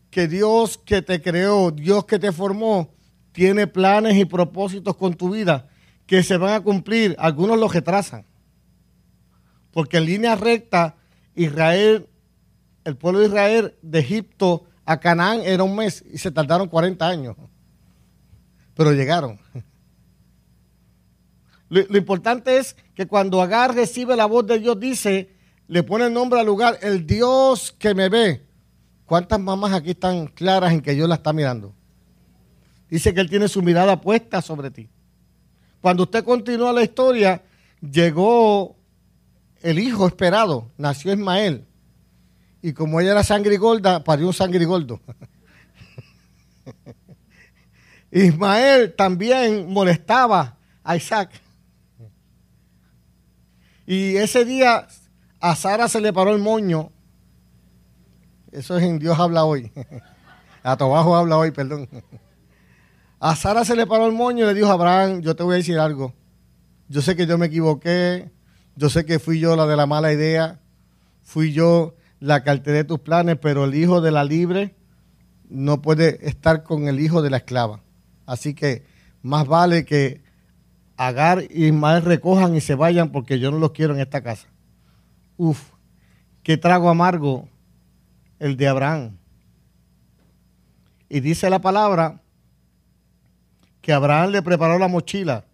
que 0.10 0.28
Dios 0.28 0.78
que 0.78 1.02
te 1.02 1.22
creó, 1.22 1.72
Dios 1.72 2.06
que 2.06 2.20
te 2.20 2.32
formó, 2.32 2.94
tiene 3.32 3.68
planes 3.68 4.16
y 4.16 4.26
propósitos 4.26 4.96
con 4.96 5.16
tu 5.16 5.32
vida 5.32 5.68
que 6.06 6.22
se 6.22 6.38
van 6.38 6.54
a 6.54 6.62
cumplir. 6.62 7.16
Algunos 7.18 7.60
los 7.60 7.74
retrasan. 7.74 8.26
Porque 9.72 9.98
en 9.98 10.06
línea 10.06 10.36
recta, 10.36 10.96
Israel 11.36 12.08
el 12.84 12.98
pueblo 12.98 13.20
de 13.20 13.28
Israel 13.28 13.76
de 13.82 14.00
Egipto 14.00 14.66
a 14.86 15.00
Canaán 15.00 15.42
era 15.44 15.64
un 15.64 15.76
mes 15.76 16.04
y 16.12 16.18
se 16.18 16.32
tardaron 16.32 16.68
40 16.68 17.08
años. 17.08 17.36
Pero 18.76 18.92
llegaron. 18.92 19.40
Lo, 21.70 21.98
importante 21.98 22.58
es 22.58 22.76
que 22.94 23.08
cuando 23.08 23.42
Agar 23.42 23.74
recibe 23.74 24.16
la 24.16 24.28
voz 24.28 24.46
de 24.46 24.60
Dios, 24.60 24.80
dice, 24.80 25.36
le 25.68 25.82
pone 25.82 26.06
el 26.06 26.14
nombre 26.14 26.40
al 26.40 26.46
lugar, 26.46 26.78
el 26.82 27.08
Dios 27.08 27.76
que 27.78 27.96
me 27.96 28.10
ve. 28.10 28.46
¿Cuántas 29.06 29.40
mamás 29.40 29.74
aquí 29.74 29.92
están 29.92 30.28
claras 30.28 30.72
en 30.72 30.82
que 30.82 30.94
Dios 30.94 31.10
la 31.10 31.16
está 31.16 31.34
mirando? 31.34 31.74
Dice 32.90 33.12
que 33.14 33.22
Él 33.22 33.30
tiene 33.30 33.48
su 33.48 33.64
mirada 33.64 34.00
puesta 34.00 34.42
sobre 34.42 34.70
ti. 34.70 34.88
Cuando 35.82 36.04
usted 36.04 36.24
continúa 36.24 36.72
la 36.72 36.84
historia, 36.84 37.44
llegó 37.82 38.76
el 39.62 39.80
hijo 39.80 40.06
esperado, 40.06 40.72
nació 40.78 41.12
Ismael. 41.12 41.66
Y 42.62 42.74
como 42.74 43.02
ella 43.02 43.12
era 43.12 43.24
sangre 43.24 43.58
gorda, 43.58 44.04
parió 44.04 44.28
un 44.28 44.34
sangre 44.34 44.64
gordo. 44.66 45.02
Ismael 48.14 48.94
también 48.94 49.72
molestaba 49.72 50.56
a 50.84 50.96
Isaac. 50.96 51.32
Y 53.88 54.18
ese 54.18 54.46
día 54.46 54.88
a 55.40 55.56
Sara 55.56 55.88
se 55.88 56.00
le 56.00 56.14
paró 56.14 56.32
el 56.32 56.40
moño. 56.42 56.92
Eso 58.52 58.78
es 58.78 58.84
en 58.84 59.00
Dios 59.00 59.20
habla 59.20 59.46
hoy. 59.46 59.72
A 60.66 60.78
Tobajo 60.78 61.18
habla 61.18 61.38
hoy, 61.38 61.52
perdón. 61.52 61.90
A 63.20 63.36
Sara 63.36 63.66
se 63.66 63.76
le 63.76 63.86
paró 63.86 64.06
el 64.06 64.14
moño 64.14 64.46
y 64.46 64.48
le 64.48 64.54
dijo 64.54 64.70
a 64.70 64.74
Abraham, 64.74 65.22
yo 65.22 65.36
te 65.36 65.44
voy 65.44 65.56
a 65.56 65.58
decir 65.58 65.78
algo. 65.78 66.14
Yo 66.88 67.02
sé 67.02 67.18
que 67.18 67.26
yo 67.26 67.38
me 67.38 67.48
equivoqué, 67.48 68.32
Yo 68.78 68.90
sé 68.90 69.06
que 69.06 69.20
fui 69.20 69.40
yo 69.40 69.58
la 69.58 69.66
de 69.66 69.76
la 69.76 69.86
mala 69.86 70.14
idea, 70.14 70.62
fui 71.24 71.52
yo 71.52 71.96
la 72.22 72.44
que 72.44 72.50
alteré 72.52 72.86
tus 72.86 73.00
planes, 73.00 73.38
pero 73.42 73.66
el 73.66 73.76
hijo 73.76 74.00
de 74.00 74.12
la 74.12 74.24
libre 74.24 74.76
no 75.50 75.82
puede 75.82 76.26
estar 76.28 76.64
con 76.64 76.88
el 76.88 77.02
hijo 77.02 77.22
de 77.22 77.30
la 77.30 77.38
esclava. 77.38 77.83
Así 78.26 78.54
que 78.54 78.86
más 79.22 79.48
vale 79.48 79.86
que 79.86 80.24
Agar 80.96 81.44
y 81.50 81.66
Ismael 81.66 82.04
recojan 82.04 82.56
y 82.56 82.62
se 82.62 82.76
vayan 82.76 83.12
porque 83.12 83.40
yo 83.40 83.50
no 83.50 83.58
los 83.58 83.72
quiero 83.72 83.96
en 83.96 84.00
esta 84.00 84.22
casa. 84.22 84.48
Uf, 85.38 85.72
qué 86.44 86.56
trago 86.56 86.90
amargo 86.90 87.50
el 88.40 88.58
de 88.58 88.68
Abraham. 88.68 89.18
Y 91.10 91.20
dice 91.20 91.50
la 91.50 91.60
palabra 91.60 92.22
que 93.82 93.92
Abraham 93.92 94.32
le 94.32 94.42
preparó 94.42 94.78
la 94.78 94.88
mochila, 94.88 95.46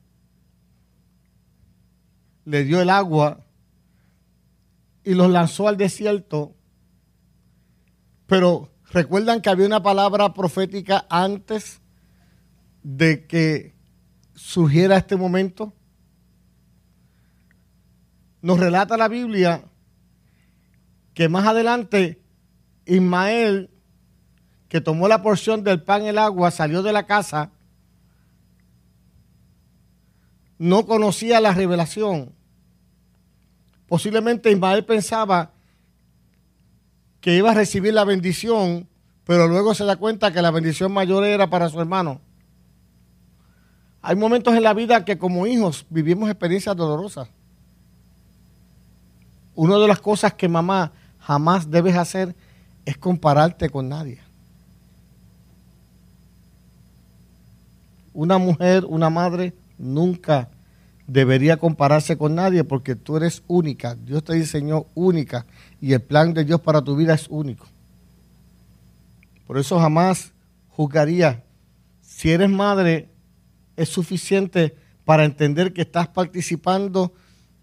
le 2.46 2.64
dio 2.64 2.82
el 2.82 2.90
agua 2.90 3.46
y 5.04 5.14
los 5.14 5.30
lanzó 5.32 5.68
al 5.68 5.78
desierto. 5.78 6.54
Pero 8.28 8.72
recuerdan 8.92 9.42
que 9.42 9.50
había 9.50 9.66
una 9.66 9.82
palabra 9.82 10.34
profética 10.34 11.06
antes 11.10 11.82
de 12.83 13.25
que 13.27 13.74
surgiera 14.36 14.98
este 14.98 15.15
momento. 15.15 15.74
Nos 18.41 18.59
relata 18.59 18.98
la 18.98 19.07
Biblia 19.07 19.63
que 21.13 21.27
más 21.27 21.45
adelante 21.45 22.21
Ismael, 22.86 23.69
que 24.69 24.79
tomó 24.79 25.07
la 25.07 25.21
porción 25.21 25.63
del 25.63 25.81
pan 25.83 26.03
y 26.03 26.07
el 26.07 26.17
agua, 26.17 26.51
salió 26.51 26.81
de 26.81 26.93
la 26.93 27.05
casa, 27.05 27.51
no 30.57 30.86
conocía 30.86 31.41
la 31.41 31.53
revelación. 31.53 32.33
Posiblemente 33.88 34.51
Ismael 34.51 34.86
pensaba 34.86 35.51
que 37.19 37.36
iba 37.36 37.51
a 37.51 37.55
recibir 37.55 37.93
la 37.93 38.05
bendición, 38.05 38.88
pero 39.25 39.48
luego 39.48 39.74
se 39.74 39.83
da 39.83 39.98
cuenta 39.98 40.31
que 40.31 40.41
la 40.41 40.51
bendición 40.51 40.93
mayor 40.93 41.25
era 41.25 41.50
para 41.50 41.69
su 41.69 41.79
hermano. 41.79 42.21
Hay 44.01 44.15
momentos 44.15 44.56
en 44.56 44.63
la 44.63 44.74
vida 44.74 45.03
que 45.03 45.18
como 45.18 45.46
hijos 45.46 45.86
vivimos 45.89 46.29
experiencias 46.29 46.75
dolorosas. 46.75 47.29
Una 49.56 49.77
de 49.77 49.88
las 49.88 50.00
cosas 50.00 50.34
que 50.34 50.48
mamá 50.48 50.94
jamás 51.20 51.70
debes 51.70 51.96
hacer 51.98 52.36
es 52.86 52.98
compararte 52.98 53.70
con 53.70 53.89
nadie. 53.89 54.20
Una 58.13 58.38
mujer, 58.38 58.86
una 58.86 59.10
madre, 59.10 59.53
nunca 59.77 60.50
debería 61.08 61.58
compararse 61.58 62.18
con 62.18 62.36
nadie 62.36 62.63
porque 62.63 62.96
tú 62.96 63.18
eres 63.18 63.44
única. 63.48 63.96
Dios 63.96 64.24
te 64.24 64.34
diseñó 64.34 64.86
única 64.96 65.46
y 65.82 65.94
el 65.94 66.01
plan 66.01 66.34
de 66.34 66.46
Dios 66.46 66.62
para 66.62 66.82
tu 66.82 66.96
vida 66.96 67.13
es 67.13 67.27
único. 67.29 67.65
Por 69.46 69.58
eso 69.58 69.79
jamás 69.79 70.32
juzgaría. 70.70 71.44
Si 72.01 72.32
eres 72.32 72.50
madre, 72.50 73.09
es 73.79 73.89
suficiente 73.89 74.75
para 75.05 75.24
entender 75.24 75.74
que 75.74 75.81
estás 75.81 76.09
participando 76.09 77.13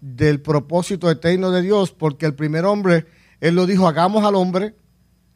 del 0.01 0.41
propósito 0.41 1.09
eterno 1.09 1.51
de 1.51 1.61
Dios, 1.61 1.91
porque 1.91 2.25
el 2.25 2.33
primer 2.33 2.65
hombre, 2.65 3.05
Él 3.39 3.55
lo 3.55 3.65
dijo, 3.65 3.87
hagamos 3.87 4.25
al 4.25 4.35
hombre, 4.35 4.75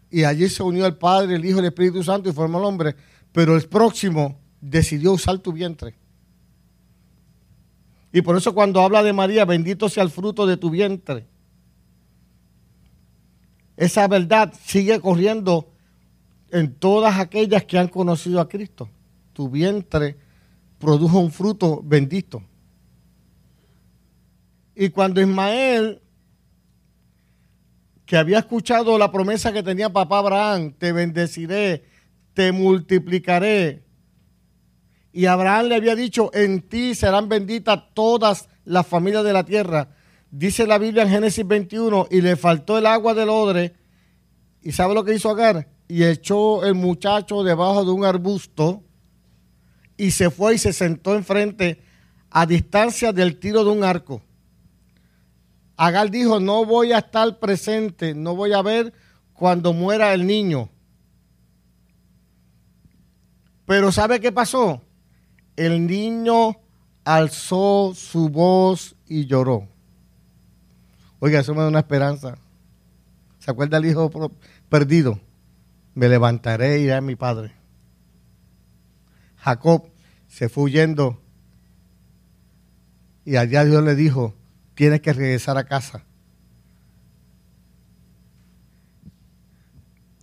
y 0.09 0.23
allí 0.23 0.49
se 0.49 0.63
unió 0.63 0.85
el 0.87 0.97
Padre, 0.97 1.35
el 1.35 1.45
Hijo 1.45 1.59
el 1.59 1.65
Espíritu 1.65 2.03
Santo 2.03 2.29
y 2.29 2.33
formó 2.33 2.57
al 2.57 2.65
hombre, 2.65 2.95
pero 3.31 3.55
el 3.55 3.67
próximo 3.67 4.39
decidió 4.59 5.13
usar 5.13 5.37
tu 5.37 5.53
vientre. 5.53 5.95
Y 8.11 8.21
por 8.21 8.35
eso 8.35 8.53
cuando 8.53 8.81
habla 8.81 9.03
de 9.03 9.13
María, 9.13 9.45
bendito 9.45 9.87
sea 9.87 10.03
el 10.03 10.09
fruto 10.09 10.45
de 10.45 10.57
tu 10.57 10.69
vientre. 10.69 11.27
Esa 13.77 14.07
verdad 14.07 14.53
sigue 14.65 14.99
corriendo 14.99 15.71
en 16.51 16.73
todas 16.73 17.19
aquellas 17.19 17.63
que 17.63 17.77
han 17.77 17.87
conocido 17.87 18.41
a 18.41 18.49
Cristo. 18.49 18.89
Tu 19.31 19.49
vientre 19.49 20.17
produjo 20.81 21.19
un 21.19 21.31
fruto 21.31 21.81
bendito. 21.81 22.43
Y 24.75 24.89
cuando 24.89 25.21
Ismael, 25.21 26.01
que 28.05 28.17
había 28.17 28.39
escuchado 28.39 28.97
la 28.97 29.13
promesa 29.13 29.53
que 29.53 29.63
tenía 29.63 29.93
papá 29.93 30.17
Abraham, 30.17 30.73
te 30.77 30.91
bendeciré, 30.91 31.85
te 32.33 32.51
multiplicaré, 32.51 33.85
y 35.13 35.25
Abraham 35.25 35.67
le 35.67 35.75
había 35.75 35.95
dicho, 35.95 36.31
en 36.33 36.61
ti 36.61 36.95
serán 36.95 37.27
benditas 37.27 37.79
todas 37.93 38.47
las 38.63 38.87
familias 38.87 39.23
de 39.23 39.33
la 39.33 39.43
tierra. 39.43 39.89
Dice 40.29 40.65
la 40.65 40.77
Biblia 40.77 41.03
en 41.03 41.09
Génesis 41.09 41.45
21, 41.45 42.07
y 42.09 42.21
le 42.21 42.37
faltó 42.37 42.77
el 42.77 42.85
agua 42.85 43.13
del 43.13 43.29
odre. 43.29 43.73
¿Y 44.61 44.71
sabe 44.71 44.93
lo 44.93 45.03
que 45.03 45.13
hizo 45.13 45.29
Agar? 45.29 45.67
Y 45.87 46.05
echó 46.05 46.63
el 46.65 46.75
muchacho 46.75 47.43
debajo 47.43 47.83
de 47.83 47.91
un 47.91 48.05
arbusto 48.05 48.83
y 50.01 50.09
se 50.09 50.31
fue 50.31 50.55
y 50.55 50.57
se 50.57 50.73
sentó 50.73 51.13
enfrente 51.13 51.79
a 52.31 52.47
distancia 52.47 53.13
del 53.13 53.37
tiro 53.37 53.63
de 53.63 53.69
un 53.69 53.83
arco. 53.83 54.23
Agar 55.77 56.09
dijo, 56.09 56.39
no 56.39 56.65
voy 56.65 56.91
a 56.91 56.97
estar 56.97 57.37
presente, 57.37 58.15
no 58.15 58.35
voy 58.35 58.53
a 58.53 58.63
ver 58.63 58.93
cuando 59.33 59.73
muera 59.73 60.11
el 60.15 60.25
niño. 60.25 60.69
Pero 63.67 63.91
¿sabe 63.91 64.19
qué 64.19 64.31
pasó? 64.31 64.81
el 65.55 65.85
niño 65.85 66.57
alzó 67.03 67.93
su 67.93 68.29
voz 68.29 68.95
y 69.07 69.27
lloró. 69.27 69.67
Oiga, 71.19 71.41
eso 71.41 71.53
me 71.53 71.61
da 71.61 71.67
una 71.67 71.79
esperanza. 71.79 72.39
¿Se 73.37 73.51
acuerda 73.51 73.77
el 73.77 73.85
hijo 73.85 74.09
perdido? 74.67 75.19
Me 75.93 76.09
levantaré 76.09 76.79
y 76.79 76.85
iré 76.85 76.95
a 76.95 77.01
mi 77.01 77.15
padre. 77.15 77.53
Jacob 79.37 79.90
se 80.31 80.47
fue 80.47 80.63
huyendo 80.63 81.19
y 83.25 83.35
allá 83.35 83.65
Dios 83.65 83.83
le 83.83 83.95
dijo, 83.95 84.33
tienes 84.75 85.01
que 85.01 85.11
regresar 85.11 85.57
a 85.57 85.65
casa. 85.65 86.05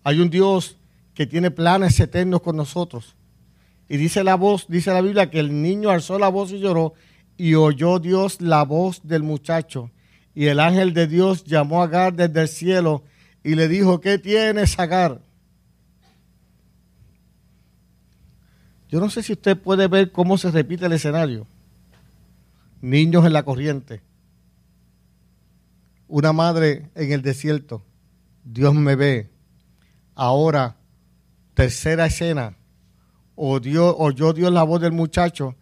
Hay 0.03 0.19
un 0.21 0.31
Dios 0.31 0.79
que 1.15 1.27
tiene 1.27 1.51
planes 1.51 2.01
eternos 2.01 2.41
con 2.41 2.57
nosotros. 2.57 3.17
Y 3.87 3.99
dice 3.99 4.25
la 4.25 4.35
voz, 4.35 4.67
dice 4.67 4.93
la 4.93 5.03
Biblia 5.03 5.31
que 5.31 5.41
el 5.41 5.61
niño 5.61 5.91
alzó 5.91 6.19
la 6.19 6.29
voz 6.29 6.53
y 6.53 6.59
lloró 6.59 6.95
y 7.37 7.55
oyó 7.55 7.99
Dios 7.99 8.41
la 8.41 8.65
voz 8.65 9.03
del 9.05 9.23
muchacho. 9.23 9.91
Y 10.35 10.47
el 10.47 10.59
ángel 10.59 10.95
de 10.95 11.07
Dios 11.07 11.45
llamó 11.45 11.83
a 11.83 11.85
Agar 11.85 12.15
desde 12.15 12.41
el 12.41 12.49
cielo 12.49 13.05
y 13.45 13.57
le 13.57 13.69
dijo, 13.69 14.01
¿qué 14.01 14.19
tienes, 14.19 14.79
Agar? 14.79 15.21
Yo 18.89 19.01
no 19.01 19.11
sé 19.11 19.23
si 19.23 19.33
usted 19.33 19.57
puede 19.57 19.87
ver 19.89 20.13
cómo 20.13 20.39
se 20.39 20.51
repite 20.51 20.87
el 20.87 20.93
escenario. 20.93 21.47
Niños 22.81 23.27
en 23.27 23.33
la 23.33 23.43
corriente. 23.43 24.03
Una 26.07 26.33
madre 26.33 26.91
en 26.95 27.13
el 27.13 27.23
desierto. 27.23 27.83
Dios 28.45 28.75
me 28.75 28.97
ve. 28.97 29.31
Ahora, 30.15 30.77
tercera 31.55 32.07
escena 32.07 32.59
oyó, 33.39 33.97
oyó 33.97 34.33
Dios 34.33 34.53
la 34.53 34.65
voz 34.65 34.81
del 34.81 34.93
muchacho 34.93 35.55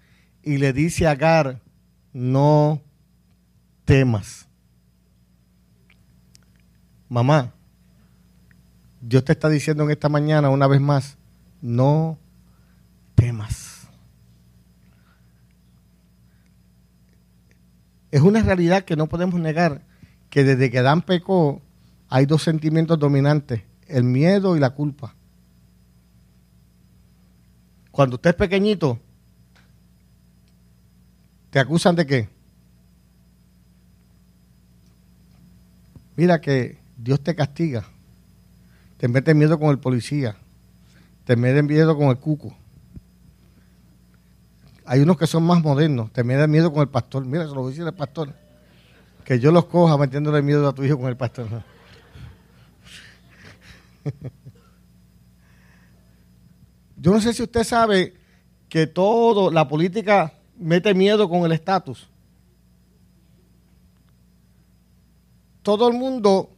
y 0.43 0.57
le 0.57 0.73
dice 0.73 1.07
a 1.07 1.11
Agar, 1.11 1.61
no 2.13 2.81
temas. 3.85 4.49
Mamá, 7.09 7.53
Dios 9.01 9.25
te 9.25 9.33
está 9.33 9.49
diciendo 9.49 9.85
en 9.85 9.91
esta 9.91 10.09
mañana 10.09 10.49
una 10.49 10.67
vez 10.67 10.81
más, 10.81 11.19
no 11.61 12.19
temas. 12.19 12.26
Es 18.17 18.23
una 18.23 18.43
realidad 18.43 18.85
que 18.85 18.97
no 18.97 19.09
podemos 19.09 19.39
negar 19.39 19.83
que 20.31 20.43
desde 20.43 20.71
que 20.71 20.81
Dan 20.81 21.03
pecó 21.03 21.61
hay 22.09 22.25
dos 22.25 22.43
sentimientos 22.43 22.99
dominantes, 22.99 23.63
el 23.89 24.05
miedo 24.05 24.57
y 24.57 24.61
la 24.61 24.71
culpa. 24.71 25.15
Cuando 27.91 28.17
usted 28.17 28.31
es 28.31 28.37
pequeñito, 28.37 28.99
¿te 31.51 31.59
acusan 31.59 31.95
de 31.95 32.07
qué? 32.07 32.29
Mira 36.17 36.41
que 36.41 36.79
Dios 36.97 37.21
te 37.23 37.35
castiga. 37.35 37.85
Te 38.97 39.09
mete 39.09 39.35
miedo 39.35 39.59
con 39.59 39.69
el 39.69 39.79
policía. 39.79 40.37
Te 41.27 41.37
mete 41.37 41.63
miedo 41.63 41.97
con 41.99 42.09
el 42.09 42.17
cuco. 42.17 42.57
Hay 44.87 45.01
unos 45.01 45.17
que 45.17 45.27
son 45.27 45.43
más 45.43 45.63
modernos. 45.63 46.13
Te 46.13 46.25
meten 46.25 46.51
miedo 46.51 46.73
con 46.73 46.83
el 46.83 46.89
pastor. 46.89 47.25
Mira, 47.25 47.47
se 47.49 47.55
lo 47.55 47.63
voy 47.63 47.67
a 47.67 47.71
decir 47.71 47.85
al 47.85 47.95
pastor. 47.95 48.33
Que 49.25 49.39
yo 49.41 49.53
los 49.53 49.67
coja 49.67 49.99
metiéndole 49.99 50.41
miedo 50.43 50.69
a 50.69 50.75
tu 50.75 50.85
hijo 50.85 50.99
con 50.99 51.09
el 51.09 51.17
pastor. 51.17 51.49
Yo 56.99 57.13
no 57.13 57.21
sé 57.21 57.35
si 57.35 57.43
usted 57.43 57.63
sabe 57.63 58.15
que 58.71 58.87
todo, 58.87 59.51
la 59.51 59.69
política 59.69 60.33
mete 60.57 60.95
miedo 60.95 61.29
con 61.29 61.45
el 61.45 61.53
estatus. 61.53 62.09
todo 65.67 65.89
el 65.89 65.95
mundo 65.95 66.51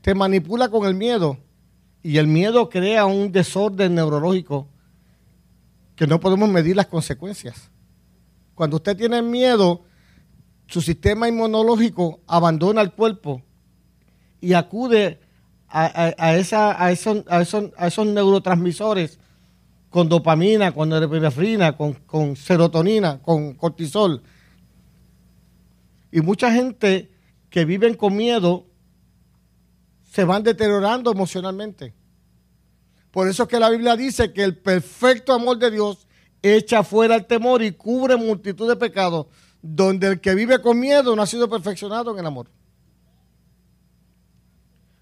te 0.00 0.12
manipula 0.12 0.68
con 0.70 0.88
el 0.88 0.94
miedo 0.94 1.38
y 2.02 2.16
el 2.16 2.26
miedo 2.26 2.68
crea 2.68 3.06
un 3.06 3.30
desorden 3.30 3.94
neurológico 3.94 4.66
que 5.98 6.06
no 6.06 6.20
podemos 6.20 6.48
medir 6.48 6.76
las 6.76 6.86
consecuencias. 6.86 7.72
Cuando 8.54 8.76
usted 8.76 8.96
tiene 8.96 9.20
miedo, 9.20 9.82
su 10.68 10.80
sistema 10.80 11.28
inmunológico 11.28 12.20
abandona 12.28 12.82
el 12.82 12.92
cuerpo 12.92 13.42
y 14.40 14.52
acude 14.52 15.18
a, 15.68 16.36
esa, 16.36 16.80
a, 16.82 16.92
esos, 16.92 17.24
a, 17.26 17.40
esos, 17.42 18.06
neurotransmisores 18.06 19.18
con 19.90 20.08
dopamina, 20.08 20.72
con 20.72 20.88
norepinefrina, 20.88 21.76
con, 21.76 22.36
serotonina, 22.36 23.20
con 23.20 23.54
cortisol. 23.54 24.22
Y 26.12 26.20
mucha 26.20 26.52
gente 26.52 27.10
que 27.50 27.64
viven 27.64 27.94
con 27.94 28.16
miedo 28.16 28.66
se 30.04 30.22
van 30.22 30.44
deteriorando 30.44 31.10
emocionalmente. 31.10 31.92
Por 33.10 33.28
eso 33.28 33.44
es 33.44 33.48
que 33.48 33.58
la 33.58 33.70
Biblia 33.70 33.96
dice 33.96 34.32
que 34.32 34.44
el 34.44 34.56
perfecto 34.56 35.32
amor 35.32 35.58
de 35.58 35.70
Dios 35.70 36.06
echa 36.42 36.82
fuera 36.84 37.16
el 37.16 37.26
temor 37.26 37.62
y 37.62 37.72
cubre 37.72 38.16
multitud 38.16 38.68
de 38.68 38.76
pecados, 38.76 39.26
donde 39.62 40.08
el 40.08 40.20
que 40.20 40.34
vive 40.34 40.60
con 40.60 40.78
miedo 40.78 41.16
no 41.16 41.22
ha 41.22 41.26
sido 41.26 41.48
perfeccionado 41.48 42.12
en 42.12 42.18
el 42.18 42.26
amor. 42.26 42.50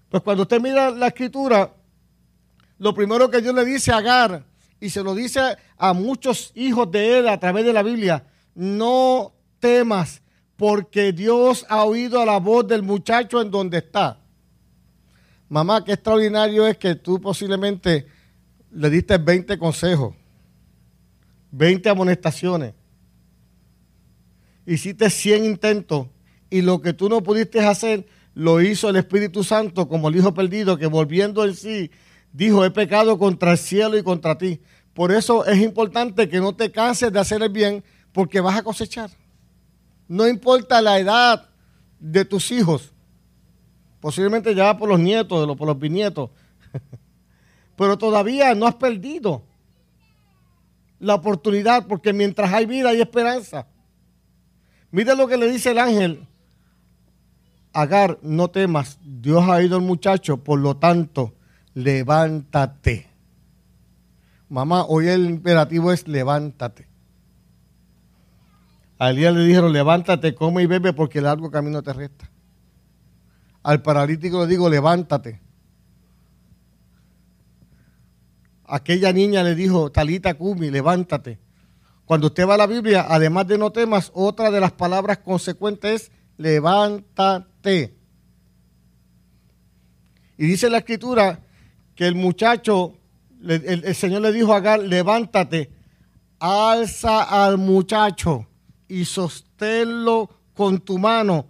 Pues 0.09 0.23
cuando 0.23 0.43
usted 0.43 0.61
mira 0.61 0.89
la 0.89 1.07
escritura, 1.07 1.73
lo 2.79 2.93
primero 2.93 3.29
que 3.29 3.41
Dios 3.41 3.53
le 3.53 3.65
dice 3.65 3.91
a 3.91 3.97
Agar, 3.97 4.45
y 4.79 4.89
se 4.89 5.03
lo 5.03 5.15
dice 5.15 5.57
a 5.77 5.93
muchos 5.93 6.51
hijos 6.55 6.89
de 6.91 7.19
él 7.19 7.27
a 7.27 7.39
través 7.39 7.65
de 7.65 7.73
la 7.73 7.83
Biblia, 7.83 8.25
no 8.55 9.33
temas, 9.59 10.21
porque 10.55 11.11
Dios 11.11 11.65
ha 11.69 11.83
oído 11.83 12.25
la 12.25 12.39
voz 12.39 12.67
del 12.67 12.83
muchacho 12.83 13.41
en 13.41 13.51
donde 13.51 13.79
está. 13.79 14.19
Mamá, 15.49 15.83
qué 15.83 15.93
extraordinario 15.93 16.67
es 16.67 16.77
que 16.77 16.95
tú 16.95 17.21
posiblemente 17.21 18.07
le 18.71 18.89
diste 18.89 19.17
20 19.17 19.57
consejos, 19.57 20.13
20 21.51 21.89
amonestaciones, 21.89 22.73
hiciste 24.65 25.09
100 25.09 25.45
intentos 25.45 26.07
y 26.49 26.61
lo 26.61 26.81
que 26.81 26.93
tú 26.93 27.07
no 27.07 27.23
pudiste 27.23 27.59
hacer 27.61 28.07
lo 28.33 28.61
hizo 28.61 28.89
el 28.89 28.97
Espíritu 28.97 29.43
Santo 29.43 29.87
como 29.87 30.09
el 30.09 30.17
Hijo 30.17 30.33
perdido 30.33 30.77
que 30.77 30.87
volviendo 30.87 31.45
en 31.45 31.55
sí 31.55 31.91
dijo, 32.33 32.63
he 32.63 32.71
pecado 32.71 33.17
contra 33.17 33.53
el 33.53 33.57
cielo 33.57 33.97
y 33.97 34.03
contra 34.03 34.37
ti. 34.37 34.61
Por 34.93 35.11
eso 35.11 35.45
es 35.45 35.59
importante 35.61 36.29
que 36.29 36.39
no 36.39 36.55
te 36.55 36.71
canses 36.71 37.11
de 37.11 37.19
hacer 37.19 37.41
el 37.41 37.49
bien 37.49 37.83
porque 38.11 38.41
vas 38.41 38.57
a 38.57 38.63
cosechar. 38.63 39.09
No 40.07 40.27
importa 40.27 40.81
la 40.81 40.99
edad 40.99 41.49
de 41.99 42.25
tus 42.25 42.51
hijos, 42.51 42.93
posiblemente 43.99 44.53
ya 44.55 44.77
por 44.77 44.89
los 44.89 44.99
nietos, 44.99 45.57
por 45.57 45.67
los 45.67 45.79
bisnietos, 45.79 46.29
pero 47.75 47.97
todavía 47.97 48.53
no 48.55 48.67
has 48.67 48.75
perdido 48.75 49.43
la 50.99 51.15
oportunidad 51.15 51.87
porque 51.87 52.13
mientras 52.13 52.51
hay 52.53 52.65
vida 52.65 52.89
hay 52.89 53.01
esperanza. 53.01 53.67
Mira 54.91 55.15
lo 55.15 55.27
que 55.27 55.37
le 55.37 55.51
dice 55.51 55.71
el 55.71 55.79
ángel. 55.79 56.27
Agar, 57.73 58.17
no 58.21 58.49
temas, 58.49 58.97
Dios 59.03 59.47
ha 59.47 59.61
ido 59.61 59.75
al 59.75 59.83
muchacho, 59.83 60.37
por 60.37 60.59
lo 60.59 60.77
tanto, 60.77 61.33
levántate. 61.75 63.07
Mamá, 64.49 64.85
hoy 64.85 65.09
el 65.09 65.25
imperativo 65.25 65.91
es 65.91 66.07
levántate. 66.07 66.87
Al 68.97 69.15
día 69.15 69.31
le 69.31 69.43
dijeron, 69.43 69.73
levántate, 69.73 70.33
come 70.33 70.63
y 70.63 70.65
bebe 70.65 70.93
porque 70.93 71.19
el 71.19 71.25
largo 71.25 71.51
camino 71.51 71.83
te 71.83 71.93
resta. 71.93 72.31
Al 73.67 73.81
paralítico 73.81 74.39
le 74.39 74.47
digo, 74.47 74.69
levántate. 74.69 75.41
Aquella 78.63 79.11
niña 79.11 79.43
le 79.43 79.55
dijo, 79.55 79.91
Talita 79.91 80.35
Kumi, 80.35 80.71
levántate. 80.71 81.37
Cuando 82.05 82.27
usted 82.27 82.47
va 82.47 82.53
a 82.53 82.59
la 82.59 82.65
Biblia, 82.65 83.05
además 83.09 83.45
de 83.45 83.57
no 83.57 83.73
temas, 83.73 84.09
otra 84.13 84.51
de 84.51 84.61
las 84.61 84.71
palabras 84.71 85.17
consecuentes 85.17 86.03
es 86.03 86.11
levántate. 86.37 87.93
Y 90.37 90.45
dice 90.45 90.69
la 90.69 90.77
escritura 90.77 91.41
que 91.93 92.07
el 92.07 92.15
muchacho, 92.15 92.93
el, 93.43 93.93
Señor 93.95 94.21
le 94.21 94.31
dijo 94.31 94.53
a 94.53 94.57
Agar, 94.57 94.79
levántate, 94.79 95.71
alza 96.39 97.45
al 97.45 97.57
muchacho 97.57 98.47
y 98.87 99.03
sosténlo 99.03 100.29
con 100.53 100.79
tu 100.79 100.97
mano, 100.97 101.47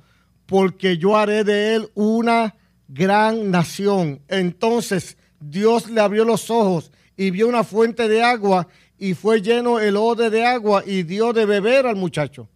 porque 0.47 0.97
yo 0.97 1.15
haré 1.15 1.43
de 1.43 1.75
él 1.75 1.89
una 1.93 2.55
gran 2.87 3.51
nación. 3.51 4.21
Entonces 4.27 5.17
Dios 5.39 5.89
le 5.89 6.01
abrió 6.01 6.25
los 6.25 6.49
ojos 6.49 6.91
y 7.15 7.31
vio 7.31 7.47
una 7.47 7.63
fuente 7.63 8.07
de 8.07 8.23
agua 8.23 8.67
y 8.97 9.13
fue 9.13 9.41
lleno 9.41 9.79
el 9.79 9.95
ode 9.95 10.29
de 10.29 10.45
agua 10.45 10.83
y 10.85 11.03
dio 11.03 11.33
de 11.33 11.45
beber 11.45 11.85
al 11.85 11.95
muchacho. 11.95 12.49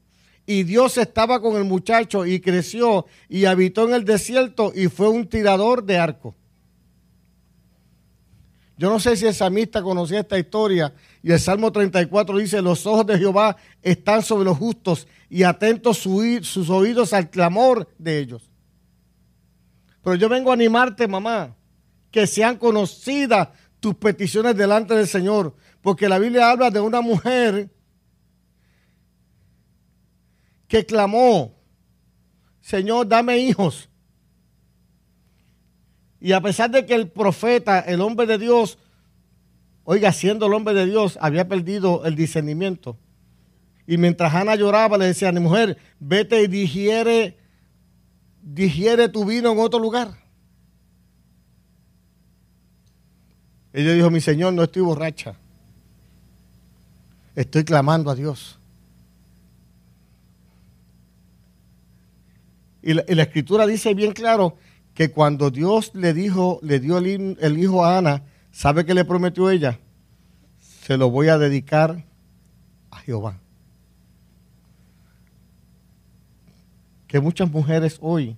Y 0.45 0.63
Dios 0.63 0.97
estaba 0.97 1.41
con 1.41 1.55
el 1.55 1.65
muchacho 1.65 2.25
y 2.25 2.39
creció 2.39 3.05
y 3.29 3.45
habitó 3.45 3.87
en 3.87 3.93
el 3.93 4.05
desierto 4.05 4.71
y 4.73 4.87
fue 4.87 5.09
un 5.09 5.27
tirador 5.27 5.83
de 5.83 5.97
arco. 5.97 6.35
Yo 8.77 8.89
no 8.89 8.99
sé 8.99 9.15
si 9.15 9.27
el 9.27 9.35
salmista 9.35 9.83
conocía 9.83 10.21
esta 10.21 10.39
historia 10.39 10.91
y 11.21 11.31
el 11.31 11.39
Salmo 11.39 11.71
34 11.71 12.37
dice, 12.39 12.63
los 12.63 12.87
ojos 12.87 13.05
de 13.05 13.19
Jehová 13.19 13.55
están 13.83 14.23
sobre 14.23 14.45
los 14.45 14.57
justos 14.57 15.07
y 15.33 15.43
atentos 15.43 15.97
sus 15.97 16.69
oídos 16.69 17.13
al 17.13 17.29
clamor 17.29 17.87
de 17.97 18.19
ellos. 18.19 18.51
Pero 20.03 20.17
yo 20.17 20.27
vengo 20.27 20.51
a 20.51 20.55
animarte, 20.55 21.07
mamá, 21.07 21.55
que 22.11 22.27
sean 22.27 22.57
conocidas 22.57 23.47
tus 23.79 23.95
peticiones 23.95 24.57
delante 24.57 24.93
del 24.93 25.07
Señor, 25.07 25.55
porque 25.79 26.09
la 26.09 26.19
Biblia 26.19 26.51
habla 26.51 26.69
de 26.69 26.81
una 26.81 26.99
mujer 26.99 27.71
que 30.67 30.85
clamó, 30.85 31.55
Señor, 32.59 33.07
dame 33.07 33.37
hijos. 33.37 33.87
Y 36.19 36.33
a 36.33 36.41
pesar 36.41 36.71
de 36.71 36.85
que 36.85 36.93
el 36.93 37.09
profeta, 37.09 37.79
el 37.79 38.01
hombre 38.01 38.25
de 38.27 38.37
Dios, 38.37 38.77
oiga, 39.85 40.11
siendo 40.11 40.47
el 40.47 40.53
hombre 40.53 40.73
de 40.73 40.87
Dios, 40.87 41.17
había 41.21 41.47
perdido 41.47 42.03
el 42.03 42.17
discernimiento. 42.17 42.97
Y 43.91 43.97
mientras 43.97 44.33
Ana 44.33 44.55
lloraba, 44.55 44.97
le 44.97 45.07
decía 45.07 45.27
a 45.27 45.31
mi 45.33 45.41
mujer, 45.41 45.77
vete 45.99 46.41
y 46.41 46.47
digiere, 46.47 47.37
digiere 48.41 49.09
tu 49.09 49.25
vino 49.25 49.51
en 49.51 49.59
otro 49.59 49.81
lugar. 49.81 50.17
Ella 53.73 53.91
dijo, 53.91 54.09
mi 54.09 54.21
Señor, 54.21 54.53
no 54.53 54.63
estoy 54.63 54.81
borracha. 54.81 55.35
Estoy 57.35 57.65
clamando 57.65 58.09
a 58.09 58.15
Dios. 58.15 58.61
Y 62.81 62.93
la, 62.93 63.01
escritura 63.23 63.67
dice 63.67 63.93
bien 63.93 64.13
claro 64.13 64.55
que 64.93 65.11
cuando 65.11 65.51
Dios 65.51 65.91
le 65.95 66.13
dijo, 66.13 66.61
le 66.63 66.79
dio 66.79 66.97
el, 66.97 67.59
hijo 67.59 67.83
a 67.83 67.97
Ana, 67.97 68.23
¿sabe 68.53 68.85
qué 68.85 68.93
le 68.93 69.03
prometió 69.03 69.49
ella? 69.49 69.81
Se 70.61 70.95
lo 70.95 71.09
voy 71.09 71.27
a 71.27 71.37
dedicar 71.37 72.05
a 72.89 72.97
Jehová. 72.99 73.41
Que 77.11 77.19
muchas 77.19 77.51
mujeres 77.51 77.99
hoy 78.01 78.35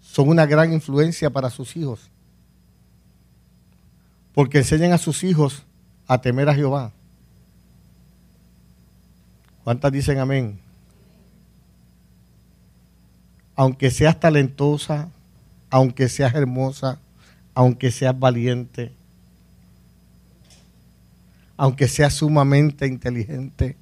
son 0.00 0.28
una 0.28 0.44
gran 0.44 0.72
influencia 0.72 1.30
para 1.30 1.50
sus 1.50 1.74
hijos. 1.76 2.10
Porque 4.34 4.58
enseñan 4.58 4.92
a 4.92 4.98
sus 4.98 5.24
hijos 5.24 5.64
a 6.06 6.20
temer 6.20 6.48
a 6.48 6.54
Jehová. 6.54 6.92
¿Cuántas 9.64 9.90
dicen 9.90 10.18
amén? 10.18 10.60
aunque 13.56 13.90
seas 13.90 14.20
talentosa, 14.20 15.08
aunque 15.70 16.08
seas 16.10 16.34
hermosa, 16.34 17.00
aunque 17.54 17.90
seas 17.90 18.16
valiente, 18.16 18.92
aunque 21.56 21.88
seas 21.88 22.12
sumamente 22.12 22.86
inteligente. 22.86 23.76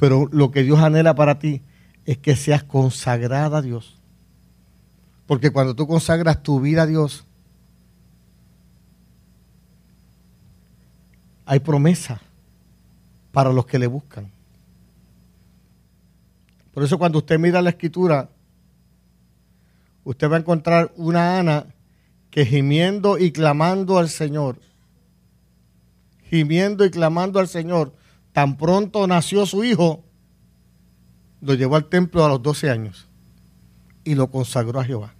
Pero 0.00 0.30
lo 0.32 0.50
que 0.50 0.62
Dios 0.62 0.80
anhela 0.80 1.14
para 1.14 1.38
ti 1.38 1.60
es 2.06 2.16
que 2.16 2.34
seas 2.34 2.64
consagrada 2.64 3.58
a 3.58 3.62
Dios. 3.62 4.00
Porque 5.26 5.50
cuando 5.50 5.76
tú 5.76 5.86
consagras 5.86 6.42
tu 6.42 6.58
vida 6.58 6.84
a 6.84 6.86
Dios, 6.86 7.26
hay 11.44 11.60
promesa 11.60 12.22
para 13.30 13.52
los 13.52 13.66
que 13.66 13.78
le 13.78 13.88
buscan. 13.88 14.32
Por 16.72 16.82
eso 16.82 16.98
cuando 16.98 17.18
usted 17.18 17.38
mira 17.38 17.60
la 17.60 17.68
escritura, 17.68 18.30
usted 20.04 20.30
va 20.30 20.36
a 20.36 20.40
encontrar 20.40 20.94
una 20.96 21.38
Ana 21.38 21.66
que 22.30 22.46
gimiendo 22.46 23.18
y 23.18 23.32
clamando 23.32 23.98
al 23.98 24.08
Señor, 24.08 24.62
gimiendo 26.22 26.86
y 26.86 26.90
clamando 26.90 27.38
al 27.38 27.48
Señor, 27.48 27.99
tan 28.32 28.56
pronto 28.56 29.06
nació 29.06 29.46
su 29.46 29.64
hijo, 29.64 30.04
lo 31.40 31.54
llevó 31.54 31.76
al 31.76 31.88
templo 31.88 32.24
a 32.24 32.28
los 32.28 32.42
12 32.42 32.70
años 32.70 33.08
y 34.04 34.14
lo 34.14 34.30
consagró 34.30 34.80
a 34.80 34.84
Jehová. 34.84 35.14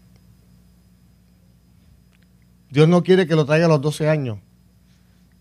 Dios 2.70 2.88
no 2.88 3.03
quiere 3.03 3.27
que 3.27 3.35
lo 3.35 3.44
traiga 3.44 3.66
a 3.66 3.68
los 3.68 3.81
12 3.81 4.09
años. 4.09 4.38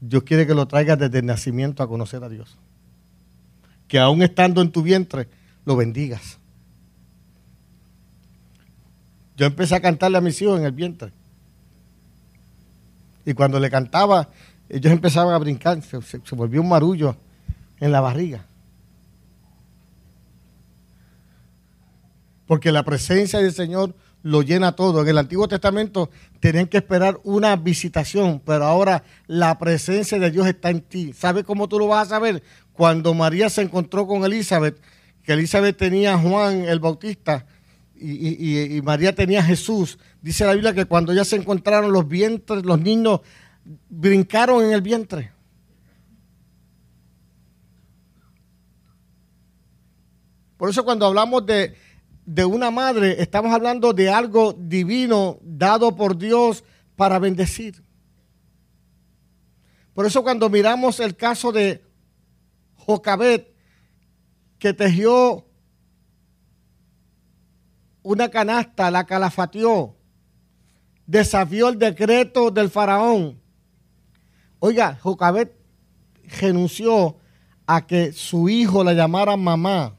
Dios 0.01 0.23
quiere 0.23 0.47
que 0.47 0.55
lo 0.55 0.67
traiga 0.67 0.95
desde 0.95 1.19
el 1.19 1.25
nacimiento 1.25 1.83
a 1.83 1.87
conocer 1.87 2.23
a 2.23 2.29
Dios. 2.29 2.57
Que 3.87 3.99
aún 3.99 4.23
estando 4.23 4.61
en 4.61 4.71
tu 4.71 4.81
vientre, 4.81 5.27
lo 5.65 5.75
bendigas. 5.75 6.39
Yo 9.35 9.45
empecé 9.45 9.75
a 9.75 9.81
cantarle 9.81 10.17
a 10.17 10.21
mis 10.21 10.41
hijos 10.41 10.59
en 10.59 10.65
el 10.65 10.71
vientre. 10.71 11.11
Y 13.25 13.33
cuando 13.33 13.59
le 13.59 13.69
cantaba, 13.69 14.29
ellos 14.67 14.91
empezaban 14.91 15.33
a 15.33 15.37
brincar, 15.37 15.81
se, 15.83 16.01
se 16.01 16.35
volvió 16.35 16.61
un 16.61 16.69
marullo 16.69 17.15
en 17.79 17.91
la 17.91 18.01
barriga. 18.01 18.45
Porque 22.45 22.71
la 22.71 22.83
presencia 22.83 23.39
del 23.39 23.53
Señor 23.53 23.95
lo 24.23 24.41
llena 24.41 24.75
todo. 24.75 25.01
En 25.01 25.07
el 25.07 25.17
Antiguo 25.17 25.47
Testamento 25.47 26.09
tenían 26.39 26.67
que 26.67 26.77
esperar 26.77 27.19
una 27.23 27.55
visitación, 27.55 28.41
pero 28.43 28.65
ahora 28.65 29.03
la 29.27 29.57
presencia 29.57 30.19
de 30.19 30.31
Dios 30.31 30.47
está 30.47 30.69
en 30.69 30.81
ti. 30.81 31.13
¿Sabes 31.13 31.43
cómo 31.43 31.69
tú 31.69 31.79
lo 31.79 31.87
vas 31.87 32.07
a 32.07 32.09
saber? 32.09 32.43
Cuando 32.73 33.13
María 33.13 33.49
se 33.49 33.61
encontró 33.61 34.07
con 34.07 34.23
Elizabeth, 34.23 34.81
que 35.23 35.33
Elizabeth 35.33 35.77
tenía 35.77 36.15
a 36.15 36.17
Juan 36.17 36.63
el 36.63 36.79
Bautista 36.79 37.45
y, 37.95 38.81
María 38.83 39.13
tenía 39.13 39.39
a 39.39 39.43
Jesús. 39.43 39.99
Dice 40.21 40.45
la 40.45 40.53
Biblia 40.53 40.73
que 40.73 40.85
cuando 40.85 41.13
ya 41.13 41.25
se 41.25 41.35
encontraron 41.35 41.91
los 41.91 42.07
vientres, 42.07 42.63
los 42.65 42.79
niños 42.79 43.21
brincaron 43.89 44.63
en 44.63 44.71
el 44.71 44.81
vientre. 44.81 45.31
Por 50.59 50.69
eso 50.69 50.85
cuando 50.85 51.07
hablamos 51.07 51.43
de 51.47 51.73
de 52.29 52.45
una 52.45 52.69
madre, 52.69 53.23
estamos 53.23 53.51
hablando 53.51 53.91
de 53.91 54.11
algo 54.11 54.53
divino 54.53 55.39
dado 55.41 55.95
por 55.95 56.15
Dios 56.15 56.63
para 56.95 57.17
bendecir. 57.17 57.83
Por 59.95 60.05
eso 60.05 60.21
cuando 60.21 60.47
miramos 60.47 60.99
el 60.99 61.15
caso 61.15 61.51
de 61.51 61.83
Jocabet, 62.75 63.51
que 64.59 64.73
tejió 64.73 65.47
una 68.03 68.29
canasta, 68.29 68.91
la 68.91 69.07
calafateó, 69.07 69.97
desafió 71.07 71.69
el 71.69 71.79
decreto 71.79 72.51
del 72.51 72.69
faraón. 72.69 73.41
Oiga, 74.59 74.99
Jocabet 75.01 75.51
renunció 76.39 77.17
a 77.65 77.87
que 77.87 78.11
su 78.11 78.49
hijo 78.49 78.83
la 78.83 78.93
llamara 78.93 79.35
mamá 79.35 79.98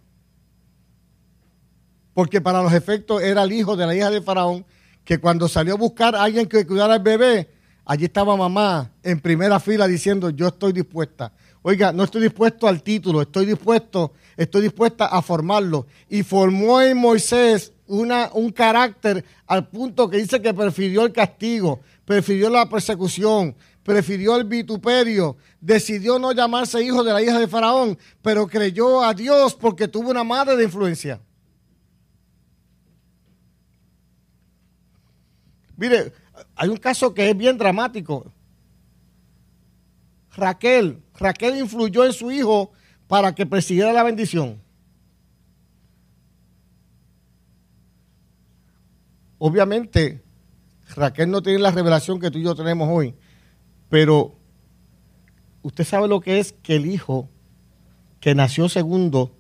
porque 2.21 2.43
para 2.43 2.63
los 2.63 2.75
efectos 2.75 3.23
era 3.23 3.45
el 3.45 3.51
hijo 3.51 3.77
de 3.77 3.87
la 3.87 3.97
hija 3.97 4.11
de 4.11 4.21
Faraón, 4.21 4.67
que 5.07 5.17
cuando 5.17 5.49
salió 5.49 5.73
a 5.73 5.79
buscar 5.79 6.15
a 6.15 6.23
alguien 6.23 6.47
que 6.47 6.67
cuidara 6.67 6.93
al 6.93 7.03
bebé, 7.03 7.49
allí 7.87 8.05
estaba 8.05 8.37
mamá 8.37 8.91
en 9.03 9.21
primera 9.21 9.59
fila 9.59 9.89
diciendo, 9.89 10.29
yo 10.29 10.49
estoy 10.49 10.75
dispuesta. 10.75 11.33
Oiga, 11.63 11.95
no 11.95 12.05
estoy 12.05 12.21
dispuesto 12.21 12.69
al 12.69 12.83
título, 12.83 13.23
estoy 13.23 13.47
dispuesto, 13.47 14.13
estoy 14.37 14.61
dispuesta 14.61 15.07
a 15.07 15.23
formarlo. 15.23 15.87
Y 16.11 16.23
formó 16.23 16.83
en 16.83 16.99
Moisés 16.99 17.73
una, 17.87 18.29
un 18.35 18.53
carácter 18.53 19.25
al 19.47 19.69
punto 19.69 20.11
que 20.11 20.19
dice 20.19 20.43
que 20.43 20.53
prefirió 20.53 21.07
el 21.07 21.13
castigo, 21.13 21.81
prefirió 22.05 22.51
la 22.51 22.69
persecución, 22.69 23.57
prefirió 23.83 24.37
el 24.37 24.45
vituperio, 24.45 25.39
decidió 25.59 26.19
no 26.19 26.33
llamarse 26.33 26.85
hijo 26.85 27.03
de 27.03 27.15
la 27.15 27.23
hija 27.23 27.39
de 27.39 27.49
Faraón, 27.49 27.97
pero 28.21 28.47
creyó 28.47 29.03
a 29.03 29.15
Dios 29.15 29.55
porque 29.55 29.89
tuvo 29.89 30.11
una 30.11 30.23
madre 30.23 30.55
de 30.57 30.65
influencia. 30.65 31.19
Mire, 35.81 36.13
hay 36.57 36.69
un 36.69 36.77
caso 36.77 37.15
que 37.15 37.31
es 37.31 37.35
bien 37.35 37.57
dramático. 37.57 38.31
Raquel, 40.37 41.03
Raquel 41.19 41.57
influyó 41.57 42.05
en 42.05 42.13
su 42.13 42.31
hijo 42.31 42.71
para 43.09 43.35
que 43.35 43.47
persiguiera 43.47 43.91
la 43.91 44.03
bendición. 44.03 44.61
Obviamente, 49.39 50.23
Raquel 50.95 51.31
no 51.31 51.41
tiene 51.41 51.61
la 51.61 51.71
revelación 51.71 52.21
que 52.21 52.31
tú 52.31 52.39
y 52.39 52.43
yo 52.43 52.55
tenemos 52.55 52.87
hoy, 52.93 53.15
pero 53.89 54.35
usted 55.63 55.85
sabe 55.85 56.09
lo 56.09 56.21
que 56.21 56.41
es 56.41 56.53
que 56.53 56.77
el 56.77 56.85
hijo 56.85 57.31
que 58.21 58.35
nació 58.35 58.69
segundo 58.69 59.35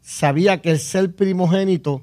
sabía 0.00 0.62
que 0.62 0.70
el 0.70 0.78
ser 0.78 1.14
primogénito 1.14 2.02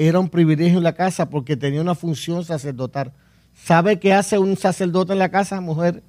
era 0.00 0.20
un 0.20 0.28
privilegio 0.28 0.78
en 0.78 0.84
la 0.84 0.94
casa 0.94 1.28
porque 1.28 1.56
tenía 1.56 1.80
una 1.80 1.96
función 1.96 2.44
sacerdotal. 2.44 3.12
¿Sabe 3.52 3.98
qué 3.98 4.14
hace 4.14 4.38
un 4.38 4.56
sacerdote 4.56 5.12
en 5.12 5.18
la 5.18 5.28
casa, 5.28 5.60
mujer? 5.60 6.04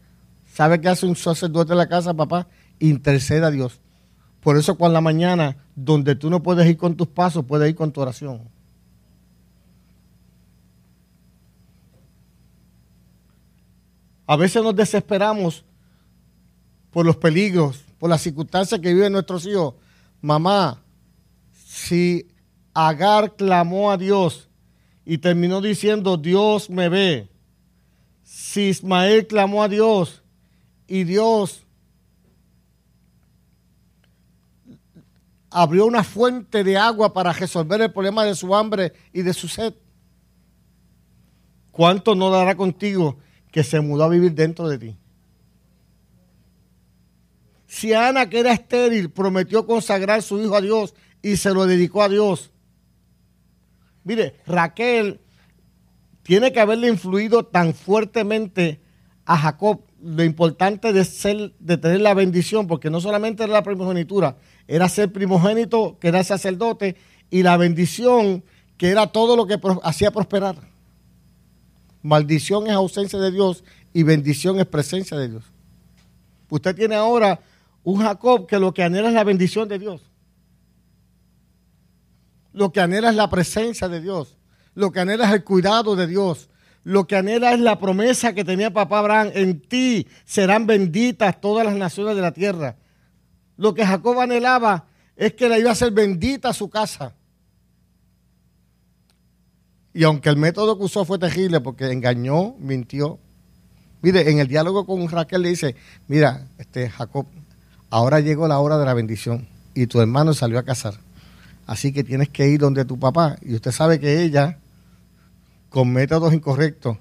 ¿Sabe 0.54 0.80
qué 0.80 0.89
hace 0.89 1.08
un 1.08 1.15
sacerdote 1.15 1.71
en 1.71 1.80
la 1.80 1.89
casa, 1.89 2.13
papá? 2.13 2.47
Intercede 2.78 3.43
a 3.43 3.49
Dios. 3.49 3.82
Por 4.41 4.58
eso 4.58 4.78
cuando 4.78 4.93
la 4.93 5.02
mañana, 5.02 5.58
donde 5.75 6.13
tú 6.13 6.30
no 6.30 6.43
puedes 6.43 6.67
ir 6.67 6.78
con 6.78 6.95
tus 6.95 7.08
pasos, 7.08 7.45
puedes 7.45 7.67
ir 7.67 7.75
con 7.75 7.91
tu 7.91 7.99
oración. 7.99 8.47
A 14.28 14.36
veces 14.36 14.62
nos 14.62 14.75
desesperamos 14.75 15.65
por 16.91 17.08
los 17.08 17.17
peligros, 17.17 17.84
por 17.97 18.12
las 18.12 18.21
circunstancias 18.21 18.80
que 18.80 18.93
viven 18.93 19.13
nuestros 19.13 19.47
hijos. 19.47 19.73
Mamá, 20.21 20.80
si 21.65 22.28
Agar 22.87 23.35
clamó 23.35 23.91
a 23.91 23.97
Dios 23.97 24.47
y 25.03 25.17
terminó 25.17 25.59
diciendo, 25.59 26.15
Dios 26.15 26.69
me 26.69 26.87
ve. 26.87 27.29
Si 28.23 28.69
Ismael 28.69 29.27
clamó 29.27 29.63
a 29.63 29.67
Dios 29.67 30.23
y 30.87 31.03
Dios 31.03 31.65
abrió 35.49 35.85
una 35.87 36.05
fuente 36.05 36.63
de 36.63 36.77
agua 36.77 37.11
para 37.11 37.33
resolver 37.33 37.81
el 37.81 37.91
problema 37.91 38.23
de 38.23 38.33
su 38.33 38.55
hambre 38.55 38.93
y 39.11 39.23
de 39.23 39.33
su 39.33 39.49
sed, 39.49 39.73
¿cuánto 41.71 42.15
no 42.15 42.29
dará 42.29 42.55
contigo 42.55 43.17
que 43.51 43.65
se 43.65 43.81
mudó 43.81 44.05
a 44.05 44.09
vivir 44.09 44.33
dentro 44.33 44.69
de 44.69 44.77
ti? 44.77 44.97
Si 47.67 47.93
Ana, 47.93 48.29
que 48.29 48.39
era 48.39 48.53
estéril, 48.53 49.11
prometió 49.11 49.67
consagrar 49.67 50.21
su 50.21 50.39
hijo 50.39 50.55
a 50.55 50.61
Dios 50.61 50.95
y 51.21 51.35
se 51.35 51.53
lo 51.53 51.65
dedicó 51.65 52.03
a 52.03 52.07
Dios, 52.07 52.53
Mire, 54.10 54.34
Raquel 54.48 55.19
tiene 56.24 56.52
que 56.52 56.60
haberle 56.60 56.88
influido 56.88 57.45
tan 57.45 57.76
fuertemente 57.76 58.82
a 59.24 59.38
Jacob 59.38 59.82
lo 60.02 60.24
importante 60.24 60.93
de 60.93 61.06
ser, 61.06 61.54
de 61.60 61.78
tener 61.78 62.02
la 62.02 62.15
bendición, 62.15 62.65
porque 62.65 62.89
no 62.89 63.02
solamente 63.02 63.43
era 63.43 63.54
la 63.54 63.62
primogenitura, 63.62 64.36
era 64.67 64.89
ser 64.89 65.13
primogénito, 65.13 66.00
que 66.00 66.08
era 66.08 66.24
sacerdote, 66.24 66.95
y 67.30 67.43
la 67.43 67.56
bendición, 67.58 68.43
que 68.78 68.89
era 68.89 69.06
todo 69.06 69.36
lo 69.36 69.45
que 69.45 69.60
hacía 69.84 70.10
prosperar. 70.10 70.56
Maldición 72.02 72.65
es 72.65 72.74
ausencia 72.74 73.19
de 73.19 73.30
Dios 73.30 73.63
y 73.93 74.02
bendición 74.02 74.60
es 74.60 74.65
presencia 74.65 75.17
de 75.17 75.30
Dios. 75.30 75.43
Usted 76.50 76.76
tiene 76.76 76.95
ahora 76.95 77.41
un 77.84 78.02
Jacob 78.02 78.48
que 78.48 78.58
lo 78.58 78.74
que 78.74 78.82
anhela 78.82 79.10
es 79.10 79.13
la 79.13 79.24
bendición 79.24 79.69
de 79.69 79.78
Dios. 79.78 80.09
Lo 82.53 82.71
que 82.71 82.81
anhela 82.81 83.09
es 83.09 83.15
la 83.15 83.29
presencia 83.29 83.88
de 83.88 84.01
Dios. 84.01 84.38
Lo 84.73 84.91
que 84.91 84.99
anhela 84.99 85.25
es 85.27 85.33
el 85.33 85.43
cuidado 85.43 85.95
de 85.95 86.07
Dios. 86.07 86.49
Lo 86.83 87.07
que 87.07 87.15
anhela 87.15 87.53
es 87.53 87.59
la 87.59 87.79
promesa 87.79 88.33
que 88.33 88.43
tenía 88.43 88.71
papá 88.71 88.99
Abraham. 88.99 89.31
En 89.33 89.62
ti 89.62 90.07
serán 90.25 90.65
benditas 90.65 91.39
todas 91.41 91.65
las 91.65 91.75
naciones 91.75 92.15
de 92.15 92.21
la 92.21 92.31
tierra. 92.31 92.77
Lo 93.57 93.73
que 93.73 93.85
Jacob 93.85 94.19
anhelaba 94.19 94.88
es 95.15 95.33
que 95.33 95.49
le 95.49 95.59
iba 95.59 95.71
a 95.71 95.75
ser 95.75 95.91
bendita 95.91 96.53
su 96.53 96.69
casa. 96.69 97.13
Y 99.93 100.03
aunque 100.03 100.29
el 100.29 100.38
método 100.38 100.77
que 100.77 100.85
usó 100.85 101.03
fue 101.03 101.19
terrible 101.19 101.59
porque 101.59 101.91
engañó, 101.91 102.55
mintió. 102.57 103.19
Mire, 104.01 104.29
en 104.29 104.39
el 104.39 104.47
diálogo 104.47 104.85
con 104.85 105.07
Raquel 105.09 105.41
le 105.41 105.49
dice, 105.49 105.75
mira, 106.07 106.47
este 106.57 106.89
Jacob, 106.89 107.25
ahora 107.89 108.21
llegó 108.21 108.47
la 108.47 108.59
hora 108.59 108.77
de 108.77 108.85
la 108.85 108.93
bendición 108.93 109.47
y 109.73 109.88
tu 109.88 109.99
hermano 109.99 110.33
salió 110.33 110.57
a 110.57 110.63
casar. 110.63 110.93
Así 111.69 111.93
que 111.93 112.03
tienes 112.03 112.29
que 112.29 112.49
ir 112.49 112.60
donde 112.60 112.84
tu 112.84 112.97
papá. 112.97 113.36
Y 113.43 113.53
usted 113.53 113.71
sabe 113.71 113.99
que 113.99 114.23
ella, 114.23 114.58
con 115.69 115.93
métodos 115.93 116.34
incorrectos, 116.34 116.97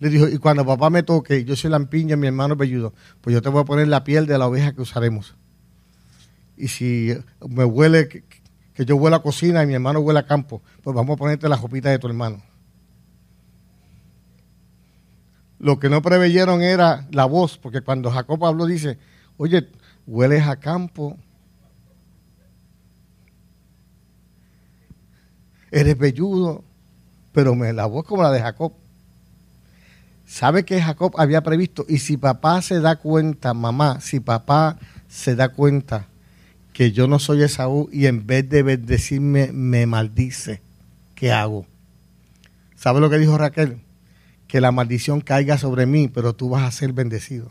le 0.00 0.08
dijo, 0.08 0.26
y 0.26 0.38
cuando 0.38 0.66
papá 0.66 0.90
me 0.90 1.04
toque, 1.04 1.44
yo 1.44 1.54
soy 1.54 1.70
lampiña, 1.70 2.16
mi 2.16 2.26
hermano 2.26 2.56
velludo, 2.56 2.92
pues 3.20 3.34
yo 3.34 3.40
te 3.40 3.48
voy 3.48 3.62
a 3.62 3.64
poner 3.64 3.86
la 3.86 4.02
piel 4.02 4.26
de 4.26 4.36
la 4.36 4.48
oveja 4.48 4.72
que 4.72 4.82
usaremos. 4.82 5.36
Y 6.56 6.66
si 6.66 7.16
me 7.48 7.64
huele, 7.64 8.08
que, 8.08 8.84
yo 8.84 8.96
huele 8.96 9.14
a 9.14 9.20
cocina 9.20 9.62
y 9.62 9.68
mi 9.68 9.74
hermano 9.74 10.00
huele 10.00 10.18
a 10.18 10.26
campo, 10.26 10.60
pues 10.82 10.92
vamos 10.92 11.14
a 11.14 11.16
ponerte 11.16 11.48
la 11.48 11.56
jopita 11.56 11.90
de 11.90 12.00
tu 12.00 12.08
hermano. 12.08 12.42
Lo 15.60 15.78
que 15.78 15.88
no 15.88 16.02
preveyeron 16.02 16.62
era 16.62 17.06
la 17.12 17.26
voz, 17.26 17.58
porque 17.58 17.82
cuando 17.82 18.10
Jacob 18.10 18.44
habló 18.44 18.66
dice, 18.66 18.98
oye, 19.36 19.68
hueles 20.08 20.48
a 20.48 20.56
campo, 20.56 21.16
eres 25.70 25.96
velludo, 25.98 26.64
pero 27.32 27.54
me 27.54 27.72
la 27.72 27.86
voz 27.86 28.04
como 28.04 28.22
la 28.22 28.30
de 28.30 28.40
Jacob. 28.40 28.72
¿Sabe 30.26 30.64
que 30.64 30.80
Jacob 30.80 31.14
había 31.18 31.42
previsto? 31.42 31.84
Y 31.88 31.98
si 31.98 32.16
papá 32.16 32.62
se 32.62 32.80
da 32.80 32.96
cuenta, 32.96 33.52
mamá, 33.52 34.00
si 34.00 34.20
papá 34.20 34.78
se 35.08 35.34
da 35.34 35.48
cuenta 35.48 36.06
que 36.72 36.92
yo 36.92 37.08
no 37.08 37.18
soy 37.18 37.42
Esaú 37.42 37.88
y 37.92 38.06
en 38.06 38.26
vez 38.26 38.48
de 38.48 38.62
bendecirme 38.62 39.50
me 39.52 39.86
maldice, 39.86 40.62
¿qué 41.14 41.32
hago? 41.32 41.66
¿Sabe 42.76 43.00
lo 43.00 43.10
que 43.10 43.18
dijo 43.18 43.36
Raquel? 43.36 43.80
Que 44.46 44.60
la 44.60 44.72
maldición 44.72 45.20
caiga 45.20 45.58
sobre 45.58 45.86
mí, 45.86 46.08
pero 46.08 46.34
tú 46.34 46.48
vas 46.48 46.62
a 46.62 46.70
ser 46.70 46.92
bendecido. 46.92 47.50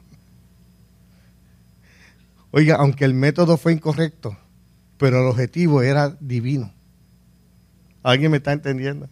Oiga, 2.51 2.77
aunque 2.77 3.05
el 3.05 3.13
método 3.13 3.57
fue 3.57 3.73
incorrecto, 3.73 4.37
pero 4.97 5.19
el 5.19 5.27
objetivo 5.27 5.81
era 5.81 6.17
divino. 6.19 6.73
¿Alguien 8.03 8.31
me 8.31 8.37
está 8.37 8.51
entendiendo? 8.51 9.09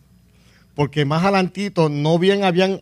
Porque 0.75 1.05
más 1.05 1.23
adelantito 1.23 1.89
no 1.89 2.19
bien 2.19 2.43
habían 2.43 2.81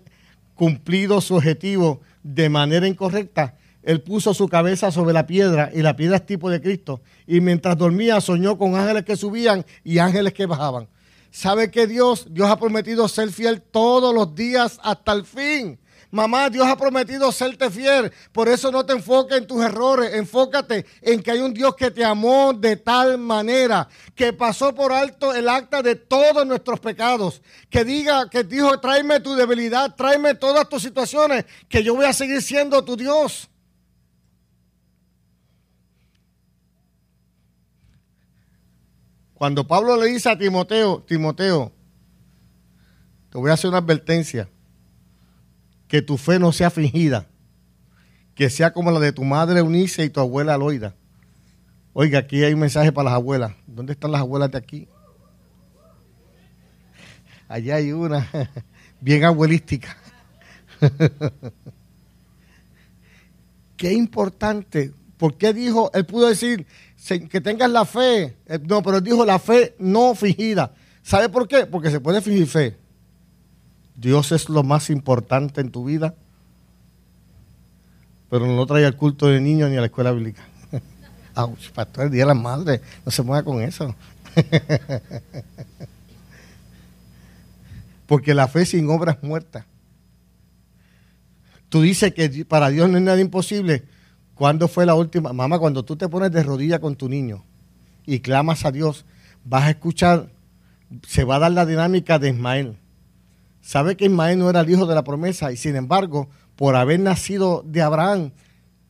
cumplido 0.54 1.22
su 1.22 1.36
objetivo 1.36 2.02
de 2.24 2.50
manera 2.50 2.88
incorrecta, 2.88 3.56
él 3.86 4.02
puso 4.02 4.34
su 4.34 4.50
cabeza 4.50 4.92
sobre 4.92 5.14
la 5.14 5.28
piedra 5.28 5.70
y 5.72 5.84
la 5.84 5.96
piedra 5.96 6.18
es 6.18 6.26
tipo 6.26 6.50
de 6.50 6.60
Cristo. 6.60 7.02
Y 7.28 7.40
mientras 7.40 7.78
dormía 7.78 8.20
soñó 8.20 8.58
con 8.58 8.76
ángeles 8.76 9.06
que 9.06 9.16
subían 9.16 9.64
y 9.84 10.00
ángeles 10.00 10.34
que 10.34 10.48
bajaban. 10.48 10.88
¿Sabe 11.30 11.70
que 11.70 11.86
Dios, 11.86 12.28
Dios 12.32 12.50
ha 12.50 12.58
prometido 12.58 13.08
ser 13.08 13.30
fiel 13.30 13.62
todos 13.62 14.14
los 14.14 14.34
días 14.34 14.80
hasta 14.82 15.12
el 15.12 15.24
fin? 15.24 15.78
Mamá, 16.16 16.50
Dios 16.50 16.66
ha 16.66 16.78
prometido 16.78 17.30
serte 17.30 17.70
fiel. 17.70 18.10
Por 18.32 18.48
eso 18.48 18.72
no 18.72 18.86
te 18.86 18.94
enfoques 18.94 19.38
en 19.38 19.46
tus 19.46 19.62
errores. 19.62 20.14
Enfócate 20.14 20.86
en 21.02 21.22
que 21.22 21.32
hay 21.32 21.40
un 21.40 21.54
Dios 21.54 21.76
que 21.76 21.92
te 21.92 22.06
amó 22.06 22.54
de 22.54 22.78
tal 22.78 23.18
manera 23.18 23.90
que 24.16 24.32
pasó 24.32 24.74
por 24.74 24.94
alto 24.94 25.36
el 25.36 25.50
acta 25.50 25.82
de 25.82 25.98
todos 25.98 26.48
nuestros 26.48 26.80
pecados. 26.80 27.42
Que 27.70 27.84
diga, 27.84 28.30
que 28.30 28.46
dijo, 28.46 28.80
tráeme 28.80 29.20
tu 29.20 29.36
debilidad, 29.36 29.94
tráeme 29.94 30.36
todas 30.36 30.70
tus 30.70 30.84
situaciones, 30.84 31.44
que 31.68 31.84
yo 31.84 31.94
voy 31.94 32.06
a 32.06 32.14
seguir 32.14 32.42
siendo 32.42 32.82
tu 32.86 32.96
Dios. 32.96 33.50
Cuando 39.34 39.68
Pablo 39.68 39.98
le 39.98 40.06
dice 40.06 40.30
a 40.30 40.38
Timoteo, 40.38 41.04
Timoteo, 41.06 41.74
te 43.30 43.38
voy 43.38 43.52
a 43.52 43.56
hacer 43.56 43.68
una 43.68 43.80
advertencia, 43.80 44.50
que 45.96 46.02
tu 46.02 46.18
fe 46.18 46.40
no 46.40 46.52
sea 46.52 46.70
fingida, 46.70 47.26
que 48.34 48.50
sea 48.50 48.74
como 48.74 48.92
la 48.92 49.00
de 49.00 49.14
tu 49.14 49.24
madre 49.24 49.60
Eunice 49.62 50.04
y 50.04 50.10
tu 50.10 50.20
abuela 50.20 50.58
Loida. 50.58 50.94
Oiga, 51.94 52.20
aquí 52.20 52.44
hay 52.44 52.54
un 52.54 52.60
mensaje 52.60 52.92
para 52.92 53.12
las 53.12 53.14
abuelas. 53.14 53.54
¿Dónde 53.66 53.94
están 53.94 54.12
las 54.12 54.20
abuelas 54.20 54.52
de 54.52 54.58
aquí? 54.58 54.90
Allá 57.48 57.76
hay 57.76 57.94
una 57.94 58.30
bien 59.00 59.24
abuelística. 59.24 59.96
Qué 63.78 63.94
importante. 63.94 64.92
¿Por 65.16 65.38
qué 65.38 65.54
dijo? 65.54 65.92
Él 65.94 66.06
pudo 66.06 66.28
decir, 66.28 66.68
que 67.30 67.40
tengas 67.40 67.70
la 67.70 67.86
fe. 67.86 68.36
Eh, 68.48 68.60
no, 68.68 68.84
pero 68.84 69.00
dijo 69.00 69.26
la 69.26 69.40
fe 69.40 69.78
no 69.80 70.14
fingida. 70.14 70.74
¿Sabe 71.04 71.30
por 71.30 71.48
qué? 71.48 71.66
Porque 71.66 71.90
se 71.90 72.02
puede 72.02 72.20
fingir 72.20 72.48
fe. 72.48 72.85
Dios 73.96 74.32
es 74.32 74.50
lo 74.50 74.64
más 74.64 74.90
importante 74.90 75.62
en 75.62 75.72
tu 75.72 75.86
vida, 75.86 76.16
pero 78.30 78.48
no 78.48 78.66
trae 78.66 78.86
al 78.86 78.98
culto 78.98 79.28
de 79.28 79.40
niños 79.40 79.70
ni 79.70 79.78
a 79.78 79.80
la 79.80 79.86
escuela 79.86 80.12
bíblica. 80.12 80.44
Auch, 81.36 81.72
pastor, 81.74 82.06
el 82.06 82.12
día 82.12 82.24
de 82.24 82.28
la 82.28 82.34
madre, 82.34 82.82
no 83.06 83.12
se 83.12 83.22
mueva 83.22 83.44
con 83.44 83.62
eso. 83.62 83.96
Porque 88.08 88.34
la 88.34 88.48
fe 88.48 88.66
sin 88.66 88.90
obras 88.90 89.18
muerta. 89.22 89.66
Tú 91.70 91.82
dices 91.82 92.14
que 92.14 92.46
para 92.46 92.70
Dios 92.70 92.90
no 92.90 92.98
es 92.98 93.04
nada 93.04 93.20
imposible. 93.20 93.86
¿Cuándo 94.36 94.68
fue 94.68 94.86
la 94.86 94.96
última? 94.96 95.34
Mamá, 95.34 95.58
cuando 95.60 95.84
tú 95.84 95.96
te 95.96 96.10
pones 96.10 96.32
de 96.32 96.44
rodilla 96.44 96.80
con 96.80 96.96
tu 96.96 97.10
niño 97.10 97.44
y 98.06 98.20
clamas 98.20 98.66
a 98.66 98.72
Dios, 98.72 99.06
vas 99.44 99.64
a 99.64 99.70
escuchar, 99.72 100.30
se 101.08 101.24
va 101.24 101.38
a 101.38 101.40
dar 101.40 101.52
la 101.54 101.66
dinámica 101.66 102.20
de 102.20 102.30
Ismael. 102.30 102.78
Sabe 103.66 103.98
que 103.98 104.06
Ismael 104.06 104.38
no 104.38 104.48
era 104.48 104.60
el 104.60 104.70
hijo 104.70 104.86
de 104.86 104.94
la 104.94 105.04
promesa 105.04 105.52
y 105.52 105.58
sin 105.58 105.76
embargo, 105.76 106.30
por 106.56 106.76
haber 106.76 107.00
nacido 107.00 107.64
de 107.66 107.82
Abraham, 107.82 108.32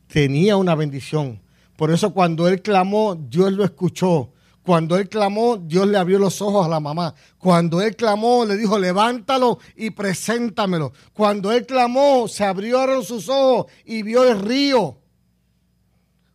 tenía 0.06 0.58
una 0.58 0.74
bendición. 0.74 1.40
Por 1.78 1.90
eso 1.90 2.12
cuando 2.12 2.46
él 2.46 2.60
clamó, 2.60 3.14
Dios 3.14 3.54
lo 3.54 3.64
escuchó. 3.64 4.34
Cuando 4.62 4.98
él 4.98 5.08
clamó, 5.08 5.56
Dios 5.56 5.88
le 5.88 5.96
abrió 5.96 6.18
los 6.18 6.42
ojos 6.42 6.66
a 6.66 6.68
la 6.68 6.78
mamá. 6.78 7.14
Cuando 7.38 7.80
él 7.80 7.96
clamó, 7.96 8.44
le 8.44 8.58
dijo, 8.58 8.78
levántalo 8.78 9.60
y 9.76 9.88
preséntamelo. 9.92 10.92
Cuando 11.14 11.52
él 11.52 11.64
clamó, 11.64 12.28
se 12.28 12.44
abrieron 12.44 13.02
sus 13.02 13.30
ojos 13.30 13.72
y 13.86 14.02
vio 14.02 14.30
el 14.30 14.40
río. 14.40 14.98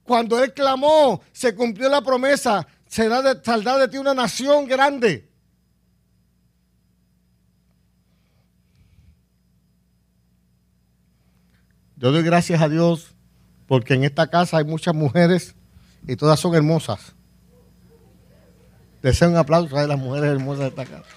Cuando 0.01 0.43
él 0.43 0.51
clamó, 0.55 1.21
se 1.31 1.53
cumplió 1.53 1.89
la 1.89 2.01
promesa, 2.01 2.65
será 2.87 3.21
de, 3.21 3.35
de 3.35 3.87
ti 3.87 3.99
una 3.99 4.15
nación 4.15 4.65
grande. 4.65 5.30
Yo 12.01 12.11
doy 12.11 12.23
gracias 12.23 12.59
a 12.59 12.67
Dios 12.67 13.13
porque 13.67 13.93
en 13.93 14.03
esta 14.03 14.25
casa 14.25 14.57
hay 14.57 14.65
muchas 14.65 14.95
mujeres 14.95 15.53
y 16.07 16.15
todas 16.15 16.39
son 16.39 16.55
hermosas. 16.55 17.13
Deseo 19.03 19.29
un 19.29 19.37
aplauso 19.37 19.77
a 19.77 19.85
las 19.85 19.99
mujeres 19.99 20.31
hermosas 20.31 20.61
de 20.61 20.67
esta 20.69 20.85
casa. 20.85 21.15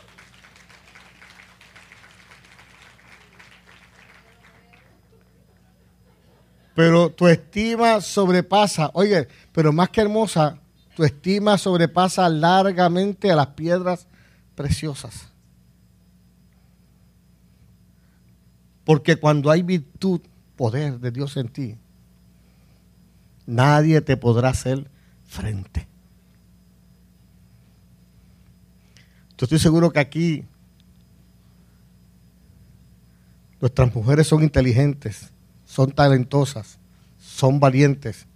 Pero 6.74 7.08
tu 7.08 7.28
estima 7.28 8.02
sobrepasa, 8.02 8.90
oye, 8.92 9.26
pero 9.52 9.72
más 9.72 9.88
que 9.88 10.02
hermosa, 10.02 10.58
tu 10.94 11.04
estima 11.04 11.56
sobrepasa 11.56 12.28
largamente 12.28 13.32
a 13.32 13.36
las 13.36 13.46
piedras 13.48 14.06
preciosas. 14.54 15.28
Porque 18.84 19.16
cuando 19.16 19.50
hay 19.50 19.62
virtud, 19.62 20.20
poder 20.56 21.00
de 21.00 21.10
Dios 21.10 21.36
en 21.36 21.48
ti, 21.48 21.78
nadie 23.46 24.00
te 24.00 24.16
podrá 24.16 24.50
hacer 24.50 24.90
frente. 25.24 25.86
Yo 29.36 29.46
estoy 29.46 29.58
seguro 29.58 29.92
que 29.92 29.98
aquí 30.00 30.44
nuestras 33.60 33.94
mujeres 33.94 34.28
son 34.28 34.42
inteligentes 34.42 35.32
son 35.74 35.90
talentosas, 35.90 36.78
son 37.18 37.58
valientes, 37.58 38.26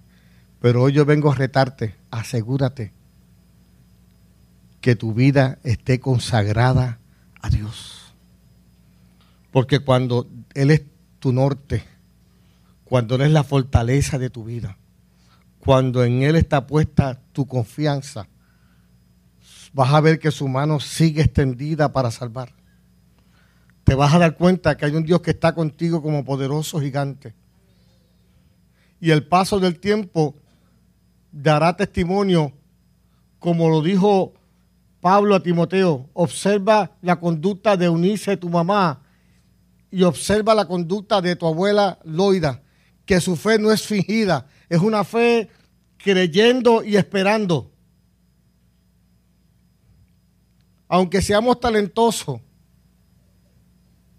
pero 0.60 0.82
hoy 0.82 0.92
yo 0.92 1.04
vengo 1.04 1.30
a 1.30 1.36
retarte, 1.36 1.94
asegúrate 2.10 2.92
que 4.80 4.96
tu 4.96 5.14
vida 5.14 5.58
esté 5.62 6.00
consagrada 6.00 6.98
a 7.40 7.48
Dios. 7.48 8.12
Porque 9.52 9.78
cuando 9.78 10.28
Él 10.54 10.72
es 10.72 10.82
tu 11.20 11.32
norte, 11.32 11.84
cuando 12.88 13.16
Él 13.16 13.22
es 13.22 13.32
la 13.32 13.44
fortaleza 13.44 14.18
de 14.18 14.30
tu 14.30 14.44
vida, 14.44 14.78
cuando 15.58 16.04
en 16.04 16.22
Él 16.22 16.36
está 16.36 16.66
puesta 16.66 17.20
tu 17.32 17.46
confianza, 17.46 18.28
vas 19.72 19.92
a 19.92 20.00
ver 20.00 20.18
que 20.18 20.30
su 20.30 20.48
mano 20.48 20.80
sigue 20.80 21.22
extendida 21.22 21.92
para 21.92 22.10
salvar 22.10 22.58
te 23.88 23.94
vas 23.94 24.12
a 24.12 24.18
dar 24.18 24.36
cuenta 24.36 24.76
que 24.76 24.84
hay 24.84 24.94
un 24.94 25.02
Dios 25.02 25.22
que 25.22 25.30
está 25.30 25.54
contigo 25.54 26.02
como 26.02 26.22
poderoso 26.22 26.78
gigante. 26.78 27.34
Y 29.00 29.12
el 29.12 29.26
paso 29.26 29.58
del 29.60 29.80
tiempo 29.80 30.34
dará 31.32 31.74
testimonio, 31.74 32.52
como 33.38 33.70
lo 33.70 33.80
dijo 33.80 34.34
Pablo 35.00 35.34
a 35.34 35.42
Timoteo, 35.42 36.10
observa 36.12 36.98
la 37.00 37.18
conducta 37.18 37.78
de 37.78 37.86
Eunice, 37.86 38.36
tu 38.36 38.50
mamá, 38.50 39.00
y 39.90 40.02
observa 40.02 40.54
la 40.54 40.66
conducta 40.66 41.22
de 41.22 41.34
tu 41.34 41.46
abuela 41.46 41.98
Loida, 42.04 42.60
que 43.08 43.22
su 43.22 43.36
fe 43.36 43.58
no 43.58 43.72
es 43.72 43.86
fingida, 43.86 44.46
es 44.68 44.80
una 44.80 45.02
fe 45.02 45.48
creyendo 45.96 46.84
y 46.84 46.96
esperando. 46.96 47.72
Aunque 50.88 51.22
seamos 51.22 51.58
talentosos, 51.58 52.42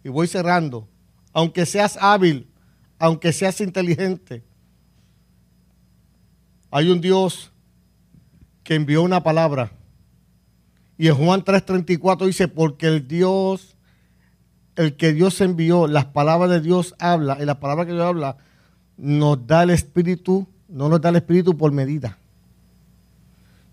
y 0.04 0.10
voy 0.10 0.26
cerrando, 0.26 0.88
aunque 1.34 1.68
seas 1.68 2.00
hábil, 2.02 2.50
aunque 2.98 3.32
seas 3.32 3.62
inteligente, 3.62 4.44
hay 6.72 6.90
un 6.90 7.00
Dios 7.00 7.52
que 8.64 8.74
envió 8.74 9.04
una 9.04 9.22
palabra. 9.22 9.72
Y 10.98 11.10
en 11.10 11.16
Juan 11.16 11.44
3:34 11.44 12.26
dice, 12.26 12.48
porque 12.48 12.88
el 12.88 13.08
Dios, 13.08 13.78
el 14.76 14.96
que 14.96 15.14
Dios 15.14 15.42
envió, 15.42 15.86
las 15.86 16.06
palabras 16.06 16.50
de 16.50 16.60
Dios 16.60 16.96
habla, 16.98 17.38
y 17.40 17.46
la 17.46 17.60
palabra 17.60 17.86
que 17.86 17.92
Dios 17.92 18.04
habla, 18.04 18.38
nos 19.00 19.48
da 19.48 19.64
el 19.64 19.70
Espíritu, 19.70 20.46
no 20.68 20.90
nos 20.90 21.00
da 21.00 21.10
el 21.10 21.16
Espíritu 21.16 21.58
por 21.58 21.72
medida. 21.72 22.18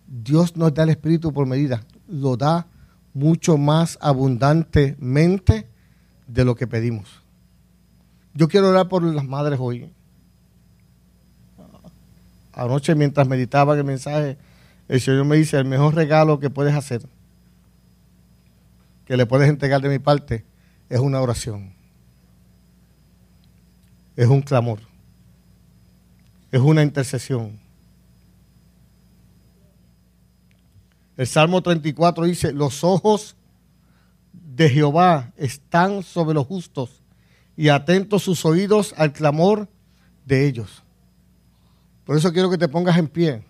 Dios 0.07 0.57
nos 0.57 0.73
da 0.73 0.85
el 0.85 0.91
Espíritu 0.91 1.33
por 1.33 1.47
medida, 1.47 1.83
lo 2.07 2.37
da 2.37 2.67
mucho 3.13 3.59
más 3.59 3.99
abundantemente 4.01 5.67
de 6.29 6.45
lo 6.45 6.55
que 6.55 6.67
pedimos. 6.67 7.23
Yo 8.35 8.49
quiero 8.49 8.69
orar 8.69 8.89
por 8.89 9.03
las 9.03 9.25
madres 9.25 9.59
hoy. 9.61 9.91
Anoche 12.53 12.95
mientras 12.95 13.27
meditaba 13.27 13.75
el 13.75 13.85
mensaje, 13.85 14.39
el 14.89 15.01
Señor 15.01 15.25
me 15.25 15.37
dice, 15.37 15.59
el 15.59 15.65
mejor 15.65 15.95
regalo 15.95 16.39
que 16.39 16.51
puedes 16.51 16.75
hacer, 16.75 17.03
que 19.05 19.17
le 19.17 19.27
puedes 19.27 19.49
entregar 19.49 19.81
de 19.81 19.89
mi 19.89 19.99
parte, 19.99 20.45
es 20.89 21.01
una 21.01 21.21
oración. 21.21 21.75
Es 24.15 24.29
un 24.29 24.41
clamor. 24.41 24.86
Es 26.57 26.63
una 26.63 26.83
intercesión. 26.83 27.61
El 31.19 31.27
Salmo 31.27 31.61
34 31.61 32.25
dice, 32.25 32.51
los 32.55 32.83
ojos 32.83 33.37
de 34.33 34.71
Jehová 34.71 35.35
están 35.37 36.03
sobre 36.03 36.33
los 36.33 36.47
justos 36.47 37.03
y 37.59 37.69
atentos 37.69 38.23
sus 38.23 38.47
oídos 38.47 38.95
al 38.97 39.13
clamor 39.13 39.69
de 40.25 40.47
ellos. 40.47 40.83
Por 42.07 42.17
eso 42.17 42.33
quiero 42.33 42.49
que 42.49 42.57
te 42.57 42.69
pongas 42.69 42.97
en 42.97 43.09
pie. 43.09 43.45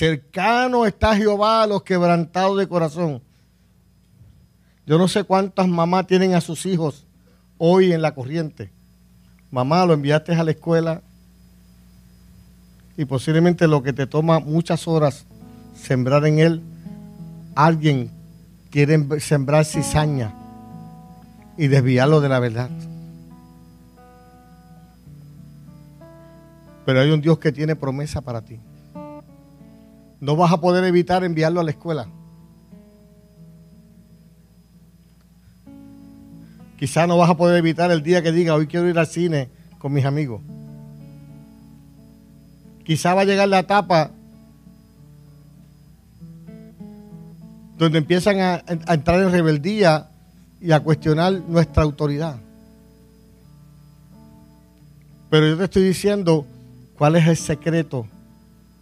Cercano 0.00 0.86
está 0.86 1.14
Jehová 1.14 1.62
a 1.62 1.66
los 1.66 1.82
quebrantados 1.82 2.56
de 2.56 2.66
corazón. 2.66 3.20
Yo 4.86 4.96
no 4.96 5.08
sé 5.08 5.24
cuántas 5.24 5.68
mamás 5.68 6.06
tienen 6.06 6.32
a 6.32 6.40
sus 6.40 6.64
hijos 6.64 7.04
hoy 7.58 7.92
en 7.92 8.00
la 8.00 8.14
corriente. 8.14 8.72
Mamá, 9.50 9.84
lo 9.84 9.92
enviaste 9.92 10.34
a 10.34 10.42
la 10.42 10.52
escuela 10.52 11.02
y 12.96 13.04
posiblemente 13.04 13.68
lo 13.68 13.82
que 13.82 13.92
te 13.92 14.06
toma 14.06 14.40
muchas 14.40 14.88
horas 14.88 15.26
sembrar 15.74 16.24
en 16.24 16.38
él, 16.38 16.62
alguien 17.54 18.10
quiere 18.70 19.20
sembrar 19.20 19.66
cizaña 19.66 20.32
y 21.58 21.66
desviarlo 21.66 22.22
de 22.22 22.28
la 22.30 22.40
verdad. 22.40 22.70
Pero 26.86 27.00
hay 27.02 27.10
un 27.10 27.20
Dios 27.20 27.38
que 27.38 27.52
tiene 27.52 27.76
promesa 27.76 28.22
para 28.22 28.40
ti 28.40 28.60
no 30.20 30.36
vas 30.36 30.52
a 30.52 30.60
poder 30.60 30.84
evitar 30.84 31.24
enviarlo 31.24 31.60
a 31.60 31.64
la 31.64 31.70
escuela. 31.70 32.08
Quizá 36.78 37.06
no 37.06 37.16
vas 37.16 37.30
a 37.30 37.36
poder 37.36 37.58
evitar 37.58 37.90
el 37.90 38.02
día 38.02 38.22
que 38.22 38.32
diga, 38.32 38.54
hoy 38.54 38.66
quiero 38.66 38.88
ir 38.88 38.98
al 38.98 39.06
cine 39.06 39.48
con 39.78 39.92
mis 39.92 40.04
amigos. 40.04 40.42
Quizá 42.84 43.14
va 43.14 43.22
a 43.22 43.24
llegar 43.24 43.48
la 43.48 43.60
etapa 43.60 44.10
donde 47.78 47.98
empiezan 47.98 48.40
a, 48.40 48.62
a 48.86 48.94
entrar 48.94 49.22
en 49.22 49.30
rebeldía 49.30 50.10
y 50.60 50.72
a 50.72 50.80
cuestionar 50.80 51.32
nuestra 51.48 51.82
autoridad. 51.82 52.36
Pero 55.30 55.46
yo 55.48 55.56
te 55.56 55.64
estoy 55.64 55.84
diciendo 55.84 56.44
cuál 56.98 57.16
es 57.16 57.26
el 57.26 57.36
secreto 57.36 58.06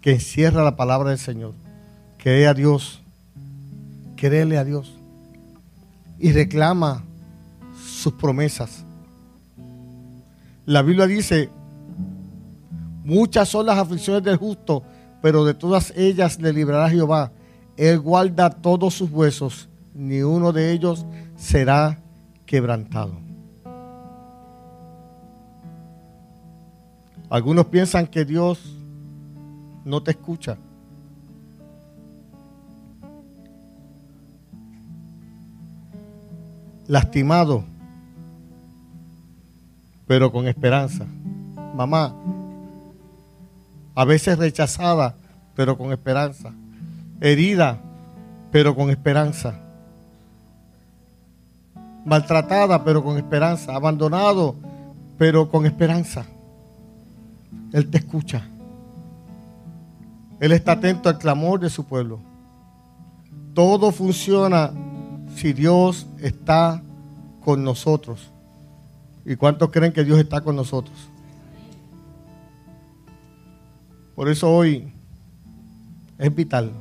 que 0.00 0.12
encierra 0.12 0.62
la 0.62 0.76
palabra 0.76 1.10
del 1.10 1.18
Señor. 1.18 1.54
Cree 2.18 2.46
a 2.46 2.54
Dios, 2.54 3.02
créele 4.16 4.58
a 4.58 4.64
Dios 4.64 4.92
y 6.18 6.32
reclama 6.32 7.04
sus 7.84 8.12
promesas. 8.14 8.84
La 10.66 10.82
Biblia 10.82 11.06
dice, 11.06 11.48
muchas 13.04 13.48
son 13.48 13.66
las 13.66 13.78
aflicciones 13.78 14.22
del 14.22 14.36
justo, 14.36 14.82
pero 15.22 15.44
de 15.44 15.54
todas 15.54 15.92
ellas 15.96 16.40
le 16.40 16.52
librará 16.52 16.90
Jehová. 16.90 17.32
Él 17.76 18.00
guarda 18.00 18.50
todos 18.50 18.94
sus 18.94 19.10
huesos, 19.10 19.68
ni 19.94 20.22
uno 20.22 20.52
de 20.52 20.72
ellos 20.72 21.06
será 21.36 22.00
quebrantado. 22.44 23.14
Algunos 27.30 27.66
piensan 27.66 28.06
que 28.06 28.24
Dios 28.24 28.77
no 29.88 30.02
te 30.02 30.10
escucha. 30.10 30.58
Lastimado, 36.86 37.64
pero 40.06 40.30
con 40.30 40.46
esperanza. 40.46 41.06
Mamá, 41.74 42.14
a 43.94 44.04
veces 44.04 44.38
rechazada, 44.38 45.14
pero 45.54 45.76
con 45.76 45.92
esperanza. 45.92 46.52
Herida, 47.20 47.80
pero 48.52 48.74
con 48.74 48.90
esperanza. 48.90 49.54
Maltratada, 52.04 52.84
pero 52.84 53.02
con 53.02 53.16
esperanza. 53.16 53.74
Abandonado, 53.74 54.54
pero 55.16 55.50
con 55.50 55.66
esperanza. 55.66 56.26
Él 57.72 57.90
te 57.90 57.98
escucha. 57.98 58.48
Él 60.40 60.52
está 60.52 60.72
atento 60.72 61.08
al 61.08 61.18
clamor 61.18 61.60
de 61.60 61.70
su 61.70 61.84
pueblo. 61.84 62.20
Todo 63.54 63.90
funciona 63.90 64.72
si 65.34 65.52
Dios 65.52 66.06
está 66.20 66.82
con 67.44 67.64
nosotros. 67.64 68.30
¿Y 69.24 69.36
cuántos 69.36 69.70
creen 69.70 69.92
que 69.92 70.04
Dios 70.04 70.18
está 70.18 70.40
con 70.40 70.56
nosotros? 70.56 70.96
Por 74.14 74.28
eso 74.28 74.50
hoy 74.50 74.92
es 76.18 76.34
vital. 76.34 76.72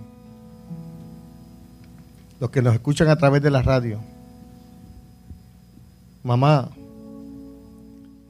Los 2.39 2.51
que 2.51 2.61
nos 2.61 2.73
escuchan 2.73 3.09
a 3.09 3.15
través 3.15 3.41
de 3.41 3.51
la 3.51 3.61
radio. 3.61 3.99
Mamá, 6.23 6.69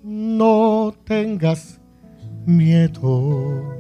no 0.04 0.94
tengas 1.06 1.80
miedo 2.46 3.77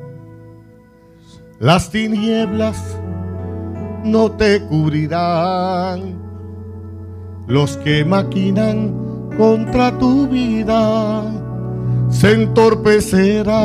las 1.60 1.89
tinieblas 1.89 2.78
no 4.03 4.32
te 4.32 4.62
cubrirán. 4.62 6.18
Los 7.47 7.78
que 7.78 8.03
maquinan 8.05 8.93
contra 9.38 9.97
tu 9.97 10.28
vida 10.28 11.24
se 12.10 12.34
entorpecerán. 12.34 13.58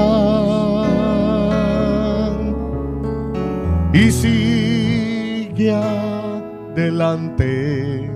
Y 3.93 4.11
sigue 4.11 5.75
adelante, 6.75 8.11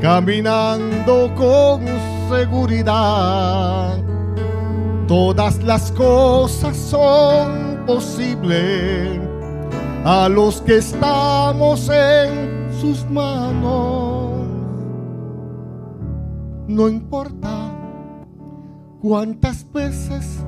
caminando 0.00 1.32
con 1.34 1.82
seguridad. 2.28 3.96
Todas 5.08 5.62
las 5.62 5.90
cosas 5.92 6.76
son 6.76 7.61
posible 7.86 9.20
a 10.04 10.28
los 10.28 10.60
que 10.62 10.78
estamos 10.78 11.88
en 11.88 12.68
sus 12.80 13.08
manos. 13.10 14.32
No 16.66 16.88
importa 16.88 17.70
cuántas 19.00 19.70
veces 19.72 20.44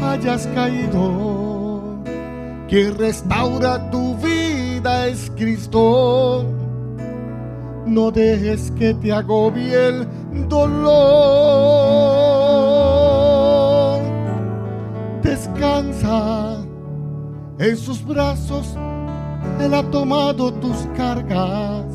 hayas 0.00 0.46
caído, 0.48 2.02
quien 2.68 2.96
restaura 2.98 3.90
tu 3.90 4.16
vida 4.16 5.06
es 5.08 5.30
Cristo. 5.36 6.44
No 7.86 8.10
dejes 8.10 8.70
que 8.72 8.94
te 8.94 9.12
agobie 9.12 9.88
el 9.88 10.08
dolor. 10.48 12.33
Descansa 15.24 16.62
en 17.58 17.76
sus 17.78 18.04
brazos 18.04 18.76
Él 19.58 19.72
ha 19.72 19.82
tomado 19.90 20.52
tus 20.52 20.76
cargas. 20.94 21.86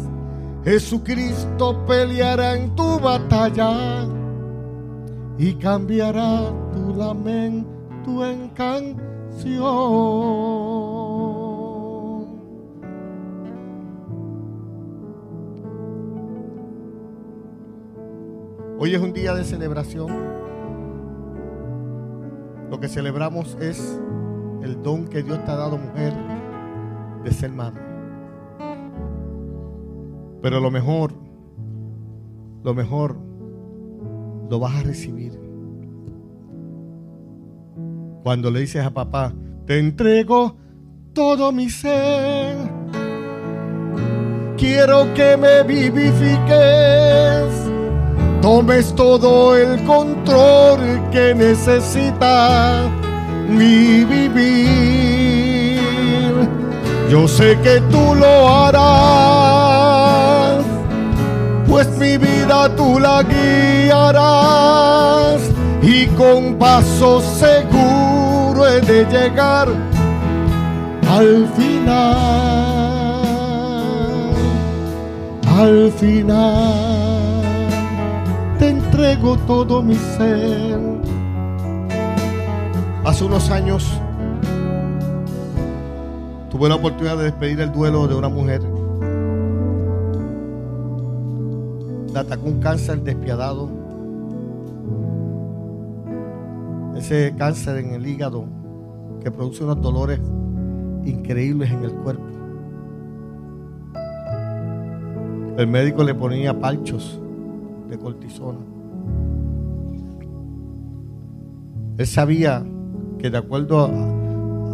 Jesucristo 0.63 1.85
peleará 1.85 2.55
en 2.55 2.75
tu 2.75 2.99
batalla 2.99 4.07
y 5.37 5.53
cambiará 5.53 6.51
tu 6.73 6.95
lamento 6.95 8.25
en 8.25 8.49
canción. 8.49 9.59
Hoy 18.79 18.95
es 18.95 18.99
un 18.99 19.13
día 19.13 19.35
de 19.35 19.43
celebración. 19.43 20.58
Lo 22.69 22.79
que 22.79 22.87
celebramos 22.87 23.57
es 23.59 23.99
el 24.63 24.81
don 24.83 25.07
que 25.07 25.23
Dios 25.23 25.43
te 25.43 25.51
ha 25.51 25.55
dado, 25.55 25.77
mujer, 25.77 26.13
de 27.23 27.31
ser 27.31 27.51
madre. 27.51 27.81
Pero 30.41 30.59
lo 30.59 30.71
mejor, 30.71 31.13
lo 32.63 32.73
mejor, 32.73 33.17
lo 34.49 34.59
vas 34.59 34.75
a 34.75 34.83
recibir. 34.83 35.39
Cuando 38.23 38.51
le 38.51 38.59
dices 38.61 38.85
a 38.85 38.91
papá, 38.91 39.33
te 39.65 39.79
entrego 39.79 40.55
todo 41.13 41.51
mi 41.51 41.69
ser. 41.69 42.57
Quiero 44.57 45.13
que 45.13 45.37
me 45.37 45.63
vivifiques 45.63 46.09
tomes 48.41 48.93
todo 48.95 49.55
el 49.55 49.83
control 49.83 50.79
que 51.11 51.33
necesita 51.35 52.89
mi 53.47 54.03
vivir. 54.05 55.79
Yo 57.09 57.27
sé 57.27 57.57
que 57.63 57.81
tú 57.91 58.15
lo 58.15 58.47
harás, 58.49 59.83
pues 61.67 61.87
mi 61.97 62.17
vida 62.17 62.73
tú 62.75 62.99
la 62.99 63.23
guiarás 63.23 64.21
y 65.81 66.05
con 66.07 66.55
paso 66.55 67.21
seguro 67.21 68.67
he 68.67 68.79
de 68.81 69.05
llegar 69.05 69.67
al 71.07 71.47
final, 71.57 71.95
al 75.47 75.91
final 75.93 76.88
entrego 78.67 79.37
todo 79.47 79.81
mi 79.81 79.95
ser. 79.95 80.79
Hace 83.05 83.23
unos 83.23 83.49
años 83.49 83.89
tuve 86.51 86.67
la 86.67 86.75
oportunidad 86.75 87.17
de 87.17 87.23
despedir 87.23 87.61
el 87.61 87.71
duelo 87.71 88.07
de 88.07 88.15
una 88.15 88.27
mujer. 88.29 88.61
La 92.13 92.21
atacó 92.21 92.47
un 92.47 92.59
cáncer 92.59 93.01
despiadado. 93.01 93.69
Ese 96.97 97.33
cáncer 97.37 97.77
en 97.77 97.93
el 97.93 98.05
hígado 98.05 98.45
que 99.23 99.31
produce 99.31 99.63
unos 99.63 99.81
dolores 99.81 100.19
increíbles 101.05 101.71
en 101.71 101.83
el 101.83 101.91
cuerpo. 101.91 102.23
El 105.57 105.67
médico 105.67 106.03
le 106.03 106.13
ponía 106.13 106.59
palchos 106.59 107.19
de 107.89 107.97
cortisona. 107.97 108.59
Él 111.97 112.07
sabía 112.07 112.65
que 113.17 113.29
de 113.29 113.37
acuerdo 113.37 113.85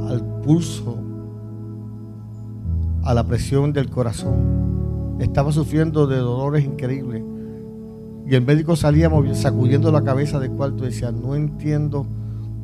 al 0.08 0.24
pulso, 0.44 0.98
a 3.04 3.14
la 3.14 3.26
presión 3.26 3.74
del 3.74 3.90
corazón, 3.90 5.18
estaba 5.20 5.52
sufriendo 5.52 6.08
de 6.08 6.18
dolores 6.18 6.64
increíbles. 6.66 7.24
Y 8.28 8.36
el 8.36 8.46
médico 8.46 8.76
salía 8.76 9.10
sacudiendo 9.34 9.92
la 9.92 10.04
cabeza 10.04 10.40
del 10.40 10.52
cuarto 10.52 10.84
y 10.84 10.88
decía, 10.88 11.12
no 11.12 11.36
entiendo 11.36 12.06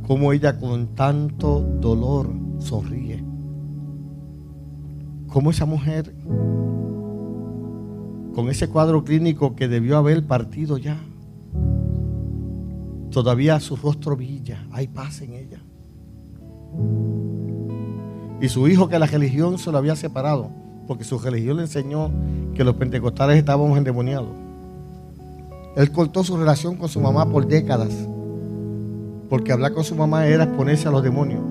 cómo 0.08 0.34
ella 0.34 0.60
con 0.60 0.88
tanto 0.96 1.62
dolor 1.62 2.30
sonríe. 2.60 3.24
Cómo 5.28 5.52
esa 5.52 5.66
mujer 5.66 6.14
con 8.34 8.50
ese 8.50 8.70
cuadro 8.70 9.04
clínico 9.04 9.56
que 9.56 9.68
debió 9.68 9.98
haber 9.98 10.26
partido 10.26 10.78
ya. 10.78 10.98
Todavía 13.10 13.60
su 13.60 13.76
rostro 13.76 14.16
brilla, 14.16 14.66
hay 14.72 14.88
paz 14.88 15.22
en 15.22 15.34
ella. 15.34 15.62
Y 18.40 18.48
su 18.48 18.68
hijo 18.68 18.88
que 18.88 18.98
la 18.98 19.06
religión 19.06 19.58
se 19.58 19.72
lo 19.72 19.78
había 19.78 19.96
separado, 19.96 20.50
porque 20.88 21.04
su 21.04 21.20
religión 21.20 21.58
le 21.58 21.64
enseñó 21.64 22.10
que 22.56 22.64
los 22.64 22.76
pentecostales 22.76 23.38
estábamos 23.38 23.78
endemoniados. 23.78 24.30
Él 25.76 25.92
cortó 25.92 26.24
su 26.24 26.38
relación 26.38 26.76
con 26.76 26.90
su 26.90 27.00
mamá 27.00 27.30
por 27.30 27.48
décadas, 27.48 27.94
porque 29.30 29.52
hablar 29.52 29.74
con 29.74 29.84
su 29.84 29.96
mamá 29.96 30.26
era 30.26 30.46
exponerse 30.46 30.88
a 30.88 30.92
los 30.92 31.04
demonios, 31.04 31.44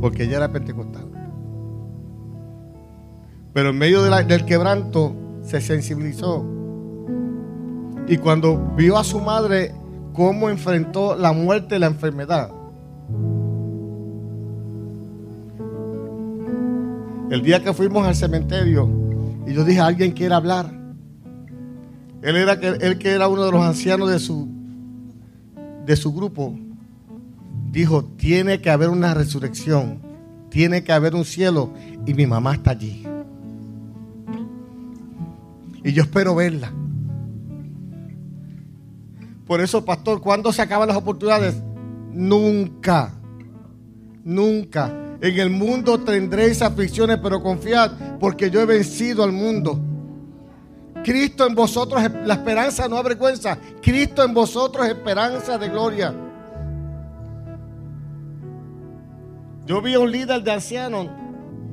porque 0.00 0.24
ella 0.24 0.38
era 0.38 0.52
pentecostal. 0.52 1.06
Pero 3.52 3.70
en 3.70 3.78
medio 3.78 4.02
del 4.02 4.44
quebranto, 4.44 5.14
se 5.44 5.60
sensibilizó. 5.60 6.44
Y 8.08 8.16
cuando 8.18 8.72
vio 8.76 8.98
a 8.98 9.04
su 9.04 9.20
madre 9.20 9.74
cómo 10.12 10.50
enfrentó 10.50 11.16
la 11.16 11.32
muerte 11.32 11.76
y 11.76 11.78
la 11.78 11.86
enfermedad, 11.86 12.50
el 17.30 17.42
día 17.42 17.62
que 17.62 17.72
fuimos 17.72 18.06
al 18.06 18.14
cementerio 18.14 18.88
y 19.46 19.54
yo 19.54 19.64
dije, 19.64 19.80
alguien 19.80 20.12
quiere 20.12 20.34
hablar. 20.34 20.72
Él 22.22 22.36
era 22.36 22.54
él 22.54 22.98
que 22.98 23.10
era 23.10 23.28
uno 23.28 23.44
de 23.44 23.52
los 23.52 23.62
ancianos 23.62 24.10
de 24.10 24.18
su 24.18 24.48
de 25.84 25.96
su 25.96 26.12
grupo. 26.12 26.58
Dijo, 27.70 28.04
tiene 28.04 28.60
que 28.60 28.70
haber 28.70 28.88
una 28.88 29.14
resurrección, 29.14 30.00
tiene 30.48 30.84
que 30.84 30.92
haber 30.92 31.14
un 31.14 31.24
cielo 31.24 31.72
y 32.06 32.14
mi 32.14 32.26
mamá 32.26 32.54
está 32.54 32.70
allí. 32.70 33.04
Y 35.84 35.92
yo 35.92 36.02
espero 36.02 36.34
verla. 36.34 36.72
Por 39.46 39.60
eso, 39.60 39.84
pastor, 39.84 40.20
¿cuándo 40.20 40.52
se 40.52 40.62
acaban 40.62 40.88
las 40.88 40.96
oportunidades? 40.96 41.54
Nunca. 42.12 43.12
Nunca. 44.24 44.90
En 45.20 45.38
el 45.38 45.50
mundo 45.50 46.00
tendréis 46.00 46.62
aflicciones, 46.62 47.18
pero 47.22 47.42
confiad, 47.42 48.18
porque 48.18 48.50
yo 48.50 48.60
he 48.60 48.66
vencido 48.66 49.22
al 49.22 49.32
mundo. 49.32 49.78
Cristo 51.04 51.46
en 51.46 51.54
vosotros, 51.54 52.02
la 52.24 52.34
esperanza 52.34 52.88
no 52.88 52.96
avergüenza. 52.96 53.58
Cristo 53.82 54.24
en 54.24 54.32
vosotros, 54.32 54.86
esperanza 54.86 55.58
de 55.58 55.68
gloria. 55.68 56.14
Yo 59.66 59.82
vi 59.82 59.94
a 59.94 60.00
un 60.00 60.10
líder 60.10 60.42
de 60.42 60.52
ancianos, 60.52 61.08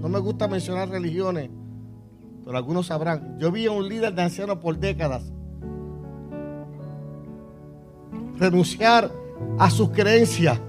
no 0.01 0.09
me 0.09 0.19
gusta 0.19 0.47
mencionar 0.47 0.89
religiones, 0.89 1.49
pero 2.45 2.57
algunos 2.57 2.87
sabrán. 2.87 3.37
Yo 3.39 3.51
vi 3.51 3.65
a 3.65 3.71
un 3.71 3.87
líder 3.87 4.13
de 4.13 4.21
ancianos 4.21 4.57
por 4.57 4.77
décadas 4.77 5.23
renunciar 8.41 9.11
a 9.59 9.69
sus 9.69 9.91
creencias, 9.91 10.59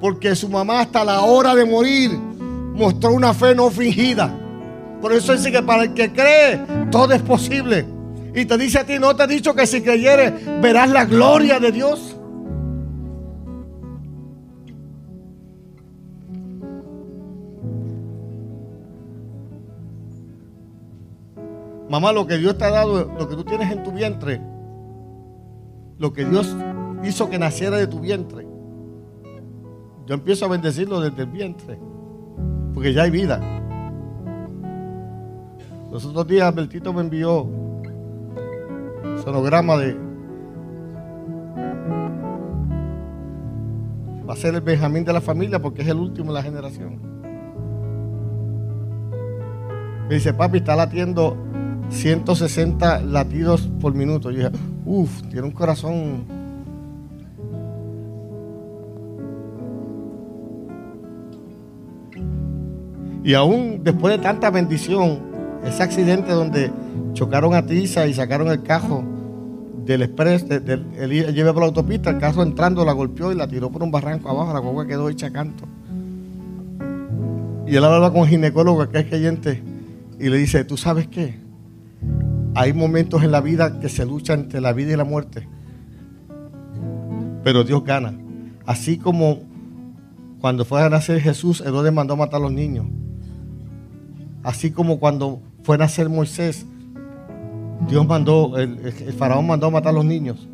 porque 0.00 0.34
su 0.34 0.48
mamá 0.48 0.80
hasta 0.80 1.04
la 1.04 1.20
hora 1.20 1.54
de 1.54 1.64
morir 1.64 2.10
mostró 2.74 3.12
una 3.12 3.32
fe 3.32 3.54
no 3.54 3.70
fingida. 3.70 4.34
Por 5.00 5.12
eso 5.12 5.32
dice 5.32 5.52
que 5.52 5.62
para 5.62 5.84
el 5.84 5.94
que 5.94 6.12
cree, 6.12 6.60
todo 6.90 7.12
es 7.12 7.22
posible. 7.22 7.86
Y 8.34 8.44
te 8.44 8.58
dice 8.58 8.80
a 8.80 8.84
ti, 8.84 8.98
no 8.98 9.14
te 9.14 9.24
he 9.24 9.26
dicho 9.28 9.54
que 9.54 9.66
si 9.66 9.80
creyeres 9.82 10.32
verás 10.60 10.90
la 10.90 11.04
gloria 11.04 11.60
de 11.60 11.70
Dios. 11.70 12.07
Mamá, 21.88 22.12
lo 22.12 22.26
que 22.26 22.36
Dios 22.36 22.58
te 22.58 22.64
ha 22.64 22.70
dado, 22.70 23.10
lo 23.18 23.28
que 23.28 23.34
tú 23.34 23.44
tienes 23.44 23.70
en 23.72 23.82
tu 23.82 23.92
vientre, 23.92 24.40
lo 25.98 26.12
que 26.12 26.24
Dios 26.24 26.54
hizo 27.02 27.30
que 27.30 27.38
naciera 27.38 27.78
de 27.78 27.86
tu 27.86 28.00
vientre, 28.00 28.46
yo 30.06 30.14
empiezo 30.14 30.44
a 30.44 30.48
bendecirlo 30.48 31.00
desde 31.00 31.22
el 31.22 31.28
vientre, 31.28 31.78
porque 32.74 32.92
ya 32.92 33.02
hay 33.02 33.10
vida. 33.10 33.40
Los 35.90 36.04
otros 36.04 36.26
días 36.26 36.46
Albertito 36.46 36.92
me 36.92 37.00
envió 37.00 37.48
sonograma 39.24 39.76
de... 39.78 39.96
Va 44.28 44.34
a 44.34 44.36
ser 44.36 44.54
el 44.54 44.60
Benjamín 44.60 45.04
de 45.04 45.12
la 45.14 45.22
familia 45.22 45.60
porque 45.60 45.82
es 45.82 45.88
el 45.88 45.96
último 45.96 46.32
de 46.32 46.34
la 46.34 46.42
generación. 46.42 47.00
Me 50.06 50.14
dice, 50.14 50.34
papi, 50.34 50.58
está 50.58 50.76
latiendo 50.76 51.36
160 51.90 53.02
latidos 53.02 53.68
por 53.80 53.94
minuto. 53.94 54.30
Yo 54.30 54.38
dije, 54.38 54.50
uff, 54.84 55.22
tiene 55.30 55.42
un 55.42 55.52
corazón. 55.52 56.24
Y 63.24 63.34
aún 63.34 63.80
después 63.82 64.16
de 64.16 64.22
tanta 64.22 64.50
bendición, 64.50 65.18
ese 65.64 65.82
accidente 65.82 66.32
donde 66.32 66.70
chocaron 67.12 67.54
a 67.54 67.66
Tiza 67.66 68.06
y 68.06 68.14
sacaron 68.14 68.48
el 68.48 68.62
cajo 68.62 69.04
del 69.84 70.02
express, 70.02 70.46
él 70.48 71.34
llevé 71.34 71.52
por 71.52 71.62
la 71.62 71.66
autopista, 71.66 72.10
el 72.10 72.18
cajo 72.18 72.42
entrando 72.42 72.84
la 72.84 72.92
golpeó 72.92 73.32
y 73.32 73.34
la 73.34 73.48
tiró 73.48 73.70
por 73.70 73.82
un 73.82 73.90
barranco 73.90 74.28
abajo, 74.28 74.52
la 74.52 74.60
guagua 74.60 74.86
quedó 74.86 75.08
hecha 75.08 75.30
canto. 75.30 75.64
Y 77.66 77.76
él 77.76 77.84
hablaba 77.84 78.10
con 78.12 78.22
un 78.22 78.28
ginecólogo 78.28 78.88
que 78.88 78.98
es 78.98 79.04
creyente 79.06 79.62
y 80.18 80.28
le 80.28 80.38
dice, 80.38 80.64
¿tú 80.64 80.76
sabes 80.76 81.06
qué? 81.08 81.47
Hay 82.54 82.72
momentos 82.72 83.22
en 83.22 83.30
la 83.30 83.40
vida 83.40 83.80
que 83.80 83.88
se 83.88 84.04
lucha 84.04 84.34
entre 84.34 84.60
la 84.60 84.72
vida 84.72 84.92
y 84.92 84.96
la 84.96 85.04
muerte. 85.04 85.48
Pero 87.44 87.64
Dios 87.64 87.84
gana. 87.84 88.14
Así 88.66 88.98
como 88.98 89.40
cuando 90.40 90.64
fue 90.64 90.82
a 90.82 90.88
nacer 90.88 91.20
Jesús, 91.20 91.60
Herodes 91.60 91.92
mandó 91.92 92.16
matar 92.16 92.40
a 92.40 92.44
los 92.44 92.52
niños. 92.52 92.86
Así 94.42 94.70
como 94.70 94.98
cuando 94.98 95.40
fue 95.62 95.76
a 95.76 95.78
nacer 95.78 96.08
Moisés, 96.08 96.66
Dios 97.88 98.06
mandó, 98.06 98.56
el, 98.58 98.78
el 98.78 99.12
faraón 99.12 99.46
mandó 99.46 99.66
a 99.66 99.70
matar 99.70 99.90
a 99.90 99.96
los 99.96 100.04
niños. 100.04 100.48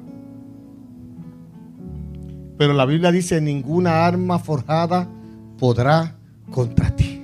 Pero 2.57 2.73
la 2.73 2.87
Biblia 2.87 3.11
dice, 3.11 3.41
ninguna 3.41 4.07
arma 4.07 4.39
forjada 4.39 5.09
podrá 5.59 6.17
contra 6.51 6.95
ti. 6.95 7.23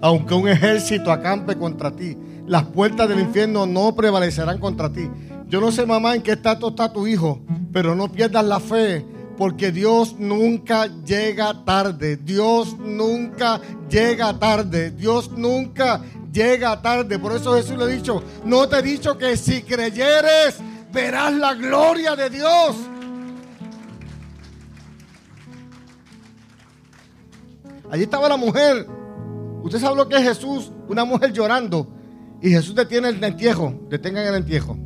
Aunque 0.00 0.34
un 0.34 0.48
ejército 0.48 1.12
acampe 1.12 1.56
contra 1.56 1.90
ti, 1.90 2.16
las 2.48 2.64
puertas 2.64 3.08
del 3.08 3.20
infierno 3.20 3.66
no 3.66 3.94
prevalecerán 3.94 4.58
contra 4.58 4.90
ti. 4.92 5.08
Yo 5.48 5.60
no 5.60 5.70
sé, 5.70 5.86
mamá, 5.86 6.14
en 6.14 6.22
qué 6.22 6.32
estado 6.32 6.70
está 6.70 6.92
tu 6.92 7.06
hijo, 7.06 7.40
pero 7.72 7.94
no 7.94 8.10
pierdas 8.10 8.44
la 8.44 8.58
fe, 8.58 9.04
porque 9.36 9.70
Dios 9.70 10.16
nunca 10.18 10.86
llega 11.04 11.64
tarde. 11.64 12.16
Dios 12.16 12.76
nunca 12.78 13.60
llega 13.88 14.38
tarde. 14.38 14.90
Dios 14.90 15.30
nunca 15.30 16.00
llega 16.32 16.80
tarde. 16.82 17.18
Por 17.18 17.32
eso 17.32 17.54
Jesús 17.54 17.76
le 17.76 17.84
ha 17.84 17.86
dicho, 17.86 18.22
no 18.44 18.68
te 18.68 18.78
he 18.78 18.82
dicho 18.82 19.16
que 19.16 19.36
si 19.36 19.62
creyeres, 19.62 20.58
verás 20.92 21.34
la 21.34 21.54
gloria 21.54 22.16
de 22.16 22.30
Dios. 22.30 22.76
Allí 27.90 28.02
estaba 28.02 28.28
la 28.28 28.36
mujer. 28.36 28.86
Usted 29.62 29.78
sabe 29.78 29.96
lo 29.96 30.08
que 30.08 30.16
es 30.16 30.22
Jesús, 30.22 30.72
una 30.88 31.04
mujer 31.04 31.32
llorando. 31.32 31.97
Y 32.40 32.50
Jesús 32.50 32.74
detiene 32.74 33.08
el 33.08 33.22
entierro, 33.22 33.74
detengan 33.88 34.26
el 34.26 34.34
entierro. 34.36 34.76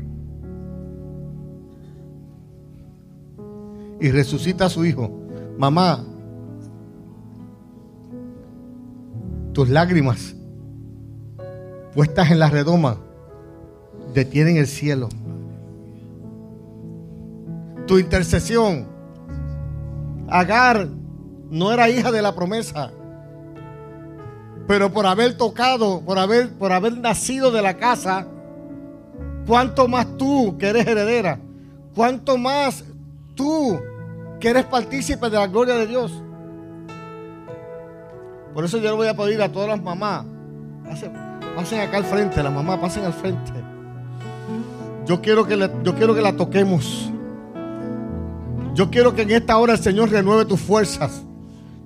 Y 4.01 4.11
resucita 4.11 4.67
a 4.67 4.71
su 4.71 4.85
hijo. 4.85 5.11
Mamá, 5.59 6.05
tus 9.53 9.69
lágrimas 9.69 10.35
puestas 11.95 12.31
en 12.31 12.39
la 12.39 12.49
redoma 12.49 12.97
detienen 14.15 14.57
el 14.57 14.67
cielo. 14.67 15.09
Tu 17.87 17.99
intercesión. 17.99 18.87
Agar 20.29 20.89
no 21.51 21.73
era 21.73 21.91
hija 21.91 22.11
de 22.11 22.23
la 22.23 22.35
promesa. 22.35 22.93
Pero 24.67 24.93
por 24.93 25.07
haber 25.07 25.37
tocado, 25.37 26.01
por 26.01 26.19
haber, 26.19 26.53
por 26.53 26.73
haber 26.73 26.97
nacido 26.97 27.51
de 27.51 27.63
la 27.63 27.77
casa, 27.77 28.27
cuánto 29.47 29.89
más 29.89 30.07
tú 30.17 30.57
que 30.59 30.69
eres 30.69 30.87
heredera, 30.87 31.39
cuánto 31.95 32.39
más 32.39 32.85
tú 33.35 33.81
que 34.39 34.49
eres 34.49 34.65
partícipe 34.65 35.29
de 35.31 35.37
la 35.37 35.47
gloria 35.47 35.75
de 35.75 35.87
Dios. 35.87 36.13
Por 38.55 38.65
eso 38.65 38.79
yo 38.79 38.91
le 38.91 38.97
voy 38.97 39.09
a 39.09 39.17
pedir 39.17 39.41
a 39.43 39.51
todas 39.51 39.69
las 39.69 39.83
mamás, 39.83 40.25
pasen, 41.57 41.81
acá 41.81 41.97
al 41.97 42.05
frente, 42.05 42.43
las 42.43 42.53
mamás 42.53 42.79
pasen 42.79 43.05
al 43.05 43.13
frente. 43.13 43.53
Yo 45.07 45.21
quiero 45.21 45.47
que, 45.47 45.57
yo 45.83 45.95
quiero 45.95 46.15
que 46.15 46.21
la 46.21 46.37
toquemos. 46.37 47.11
Yo 48.75 48.91
quiero 48.91 49.15
que 49.15 49.23
en 49.23 49.33
esta 49.33 49.59
hora 49.59 49.75
el 49.75 49.79
Señor 49.79 50.11
renueve 50.11 50.45
tus 50.45 50.61
fuerzas. 50.61 51.23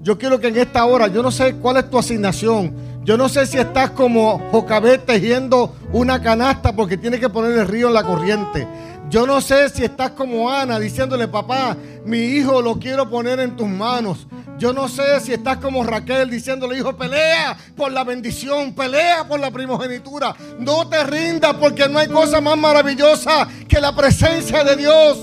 Yo 0.07 0.16
quiero 0.16 0.38
que 0.38 0.46
en 0.46 0.57
esta 0.57 0.84
hora, 0.84 1.09
yo 1.09 1.20
no 1.20 1.32
sé 1.32 1.57
cuál 1.57 1.78
es 1.78 1.90
tu 1.90 1.98
asignación. 1.98 2.72
Yo 3.02 3.16
no 3.16 3.28
sé 3.28 3.44
si 3.44 3.59
estás 3.59 3.90
como 3.90 4.38
Jocabet 4.52 5.04
tejiendo 5.04 5.74
una 5.92 6.22
canasta 6.22 6.72
porque 6.76 6.96
tiene 6.96 7.18
que 7.18 7.28
poner 7.28 7.59
el 7.59 7.66
río 7.66 7.88
en 7.88 7.94
la 7.94 8.04
corriente. 8.04 8.68
Yo 9.11 9.26
no 9.26 9.40
sé 9.40 9.68
si 9.68 9.82
estás 9.82 10.12
como 10.12 10.48
Ana 10.48 10.78
diciéndole, 10.78 11.26
papá, 11.26 11.76
mi 12.04 12.18
hijo 12.18 12.62
lo 12.62 12.78
quiero 12.78 13.11
poner 13.11 13.40
en 13.40 13.57
tus 13.57 13.66
manos. 13.66 14.28
Yo 14.59 14.72
no 14.72 14.88
sé 14.88 15.18
si 15.18 15.32
estás 15.32 15.57
como 15.57 15.82
Raquel 15.82 16.30
diciéndole, 16.30 16.78
hijo, 16.78 16.96
pelea 16.96 17.57
por 17.76 17.90
la 17.90 18.04
bendición, 18.04 18.74
pelea 18.74 19.26
por 19.26 19.40
la 19.40 19.50
primogenitura. 19.50 20.36
No 20.61 20.88
te 20.88 21.02
rindas 21.02 21.54
porque 21.54 21.88
no 21.88 21.98
hay 21.98 22.07
cosa 22.07 22.40
más 22.40 22.57
maravillosa 22.57 23.48
que 23.66 23.80
la 23.80 23.92
presencia 23.96 24.62
de 24.62 24.76
Dios. 24.76 25.18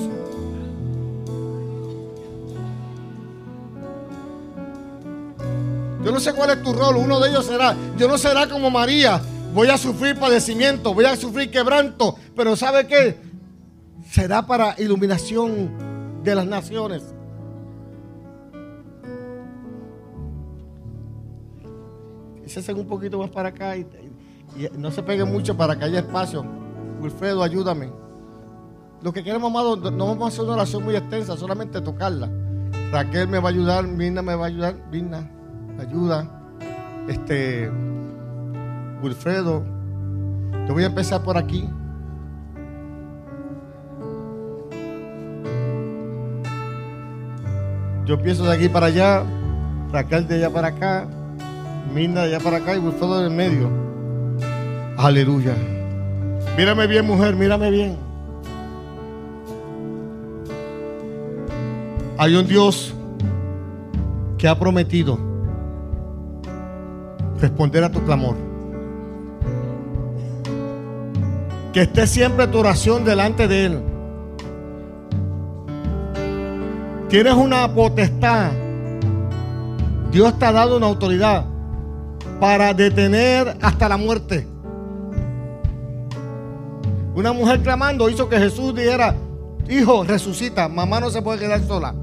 Yo 6.04 6.12
no 6.12 6.20
sé 6.20 6.34
cuál 6.34 6.50
es 6.52 6.62
tu 6.62 6.74
rol. 6.74 6.98
Uno 6.98 7.20
de 7.20 7.30
ellos 7.30 7.46
será, 7.46 7.76
yo 7.98 8.08
no 8.08 8.18
será 8.18 8.48
como 8.48 8.70
María. 8.70 9.22
Voy 9.54 9.70
a 9.70 9.78
sufrir 9.78 10.18
padecimiento, 10.18 10.94
voy 10.94 11.06
a 11.06 11.16
sufrir 11.16 11.50
quebranto. 11.50 12.16
Pero 12.36 12.56
¿sabe 12.56 12.88
qué? 12.88 13.18
Será 14.10 14.46
para 14.46 14.76
iluminación 14.80 16.24
de 16.24 16.36
las 16.36 16.46
naciones. 16.46 17.04
Se 22.46 22.74
un 22.74 22.86
poquito 22.86 23.18
más 23.18 23.32
para 23.32 23.50
acá 23.50 23.76
y, 23.78 23.88
no 24.78 24.92
se 24.92 25.02
peguen 25.02 25.32
mucho 25.32 25.58
para 25.58 25.78
que 25.78 25.86
haya 25.86 26.00
espacio. 26.00 26.46
Wilfredo, 27.02 27.42
ayúdame. 27.42 27.92
Lo 29.02 29.12
que 29.12 29.24
queremos, 29.24 29.50
amado, 29.50 29.76
no 29.76 30.08
vamos 30.08 30.26
a 30.26 30.28
hacer 30.28 30.44
una 30.44 30.54
oración 30.54 30.84
muy 30.84 30.96
extensa, 30.96 31.36
solamente 31.36 31.82
tocarla. 31.82 32.30
Raquel 32.92 33.28
me 33.28 33.40
va 33.40 33.50
a 33.50 33.52
ayudar, 33.52 33.88
Mirna 33.88 34.22
me 34.22 34.36
va 34.36 34.46
a 34.46 34.48
ayudar, 34.48 34.76
Mirna 34.92 35.28
ayuda. 35.80 36.28
Este, 37.08 37.70
Wilfredo, 39.02 39.64
yo 40.68 40.74
voy 40.74 40.84
a 40.84 40.88
empezar 40.88 41.22
por 41.24 41.38
aquí. 41.38 41.70
Yo 48.06 48.16
empiezo 48.16 48.46
de 48.46 48.56
aquí 48.56 48.70
para 48.70 48.88
allá, 48.88 49.24
Raquel 49.92 50.28
de 50.28 50.36
allá 50.36 50.50
para 50.50 50.68
acá, 50.70 51.08
Minda 51.94 52.22
de 52.26 52.36
allá 52.36 52.44
para 52.44 52.58
acá 52.58 52.76
y 52.76 52.80
Wilfredo 52.80 53.22
del 53.22 53.32
medio. 53.32 53.70
Aleluya. 54.98 55.56
Mírame 56.58 56.88
bien, 56.88 57.06
mujer, 57.06 57.36
mírame 57.36 57.72
bien. 57.72 57.98
Hay 62.18 62.36
un 62.36 62.48
Dios 62.48 62.94
que 64.38 64.48
ha 64.48 64.58
prometido 64.58 65.33
responder 67.44 67.84
a 67.84 67.92
tu 67.92 68.02
clamor. 68.06 68.36
Que 71.74 71.82
esté 71.82 72.08
siempre 72.08 72.48
tu 72.48 72.60
oración 72.60 73.04
delante 73.04 73.48
de 73.50 73.66
Él. 73.66 73.84
Tienes 77.10 77.34
una 77.34 77.74
potestad. 77.74 78.52
Dios 80.12 80.40
te 80.40 80.46
ha 80.46 80.52
dado 80.54 80.78
una 80.78 80.86
autoridad 80.86 81.46
para 82.40 82.74
detener 82.74 83.58
hasta 83.62 83.90
la 83.90 83.98
muerte. 83.98 84.48
Una 87.14 87.34
mujer 87.34 87.62
clamando 87.62 88.10
hizo 88.10 88.30
que 88.30 88.38
Jesús 88.38 88.74
dijera, 88.74 89.16
hijo, 89.68 90.04
resucita, 90.06 90.70
mamá 90.70 91.02
no 91.02 91.10
se 91.10 91.22
puede 91.22 91.40
quedar 91.40 91.62
sola. 91.64 91.94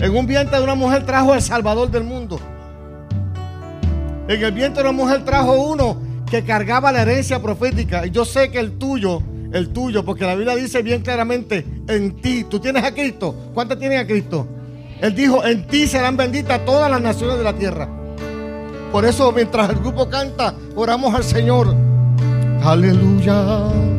En 0.00 0.16
un 0.16 0.26
vientre 0.26 0.58
de 0.58 0.64
una 0.64 0.74
mujer 0.74 1.04
trajo 1.06 1.34
el 1.34 1.42
Salvador 1.42 1.90
del 1.90 2.04
mundo. 2.04 2.38
En 4.28 4.42
el 4.42 4.52
vientre 4.52 4.82
de 4.82 4.88
una 4.88 4.96
mujer 4.96 5.24
trajo 5.24 5.52
uno 5.54 5.96
que 6.30 6.44
cargaba 6.44 6.90
la 6.92 7.02
herencia 7.02 7.40
profética. 7.40 8.06
Y 8.06 8.10
yo 8.10 8.24
sé 8.24 8.50
que 8.50 8.58
el 8.58 8.78
tuyo, 8.78 9.22
el 9.52 9.68
tuyo, 9.70 10.04
porque 10.04 10.24
la 10.24 10.34
Biblia 10.34 10.56
dice 10.56 10.82
bien 10.82 11.02
claramente, 11.02 11.64
en 11.88 12.20
ti, 12.20 12.44
tú 12.44 12.58
tienes 12.58 12.82
a 12.82 12.92
Cristo. 12.92 13.34
¿Cuántas 13.54 13.78
tienen 13.78 13.98
a 13.98 14.06
Cristo? 14.06 14.46
Él 15.00 15.14
dijo, 15.14 15.44
en 15.44 15.66
ti 15.66 15.86
serán 15.86 16.16
benditas 16.16 16.64
todas 16.64 16.90
las 16.90 17.00
naciones 17.00 17.38
de 17.38 17.44
la 17.44 17.52
tierra. 17.52 17.88
Por 18.90 19.04
eso 19.04 19.32
mientras 19.32 19.70
el 19.70 19.76
grupo 19.76 20.08
canta, 20.08 20.54
oramos 20.74 21.14
al 21.14 21.24
Señor. 21.24 21.74
Aleluya. 22.62 23.93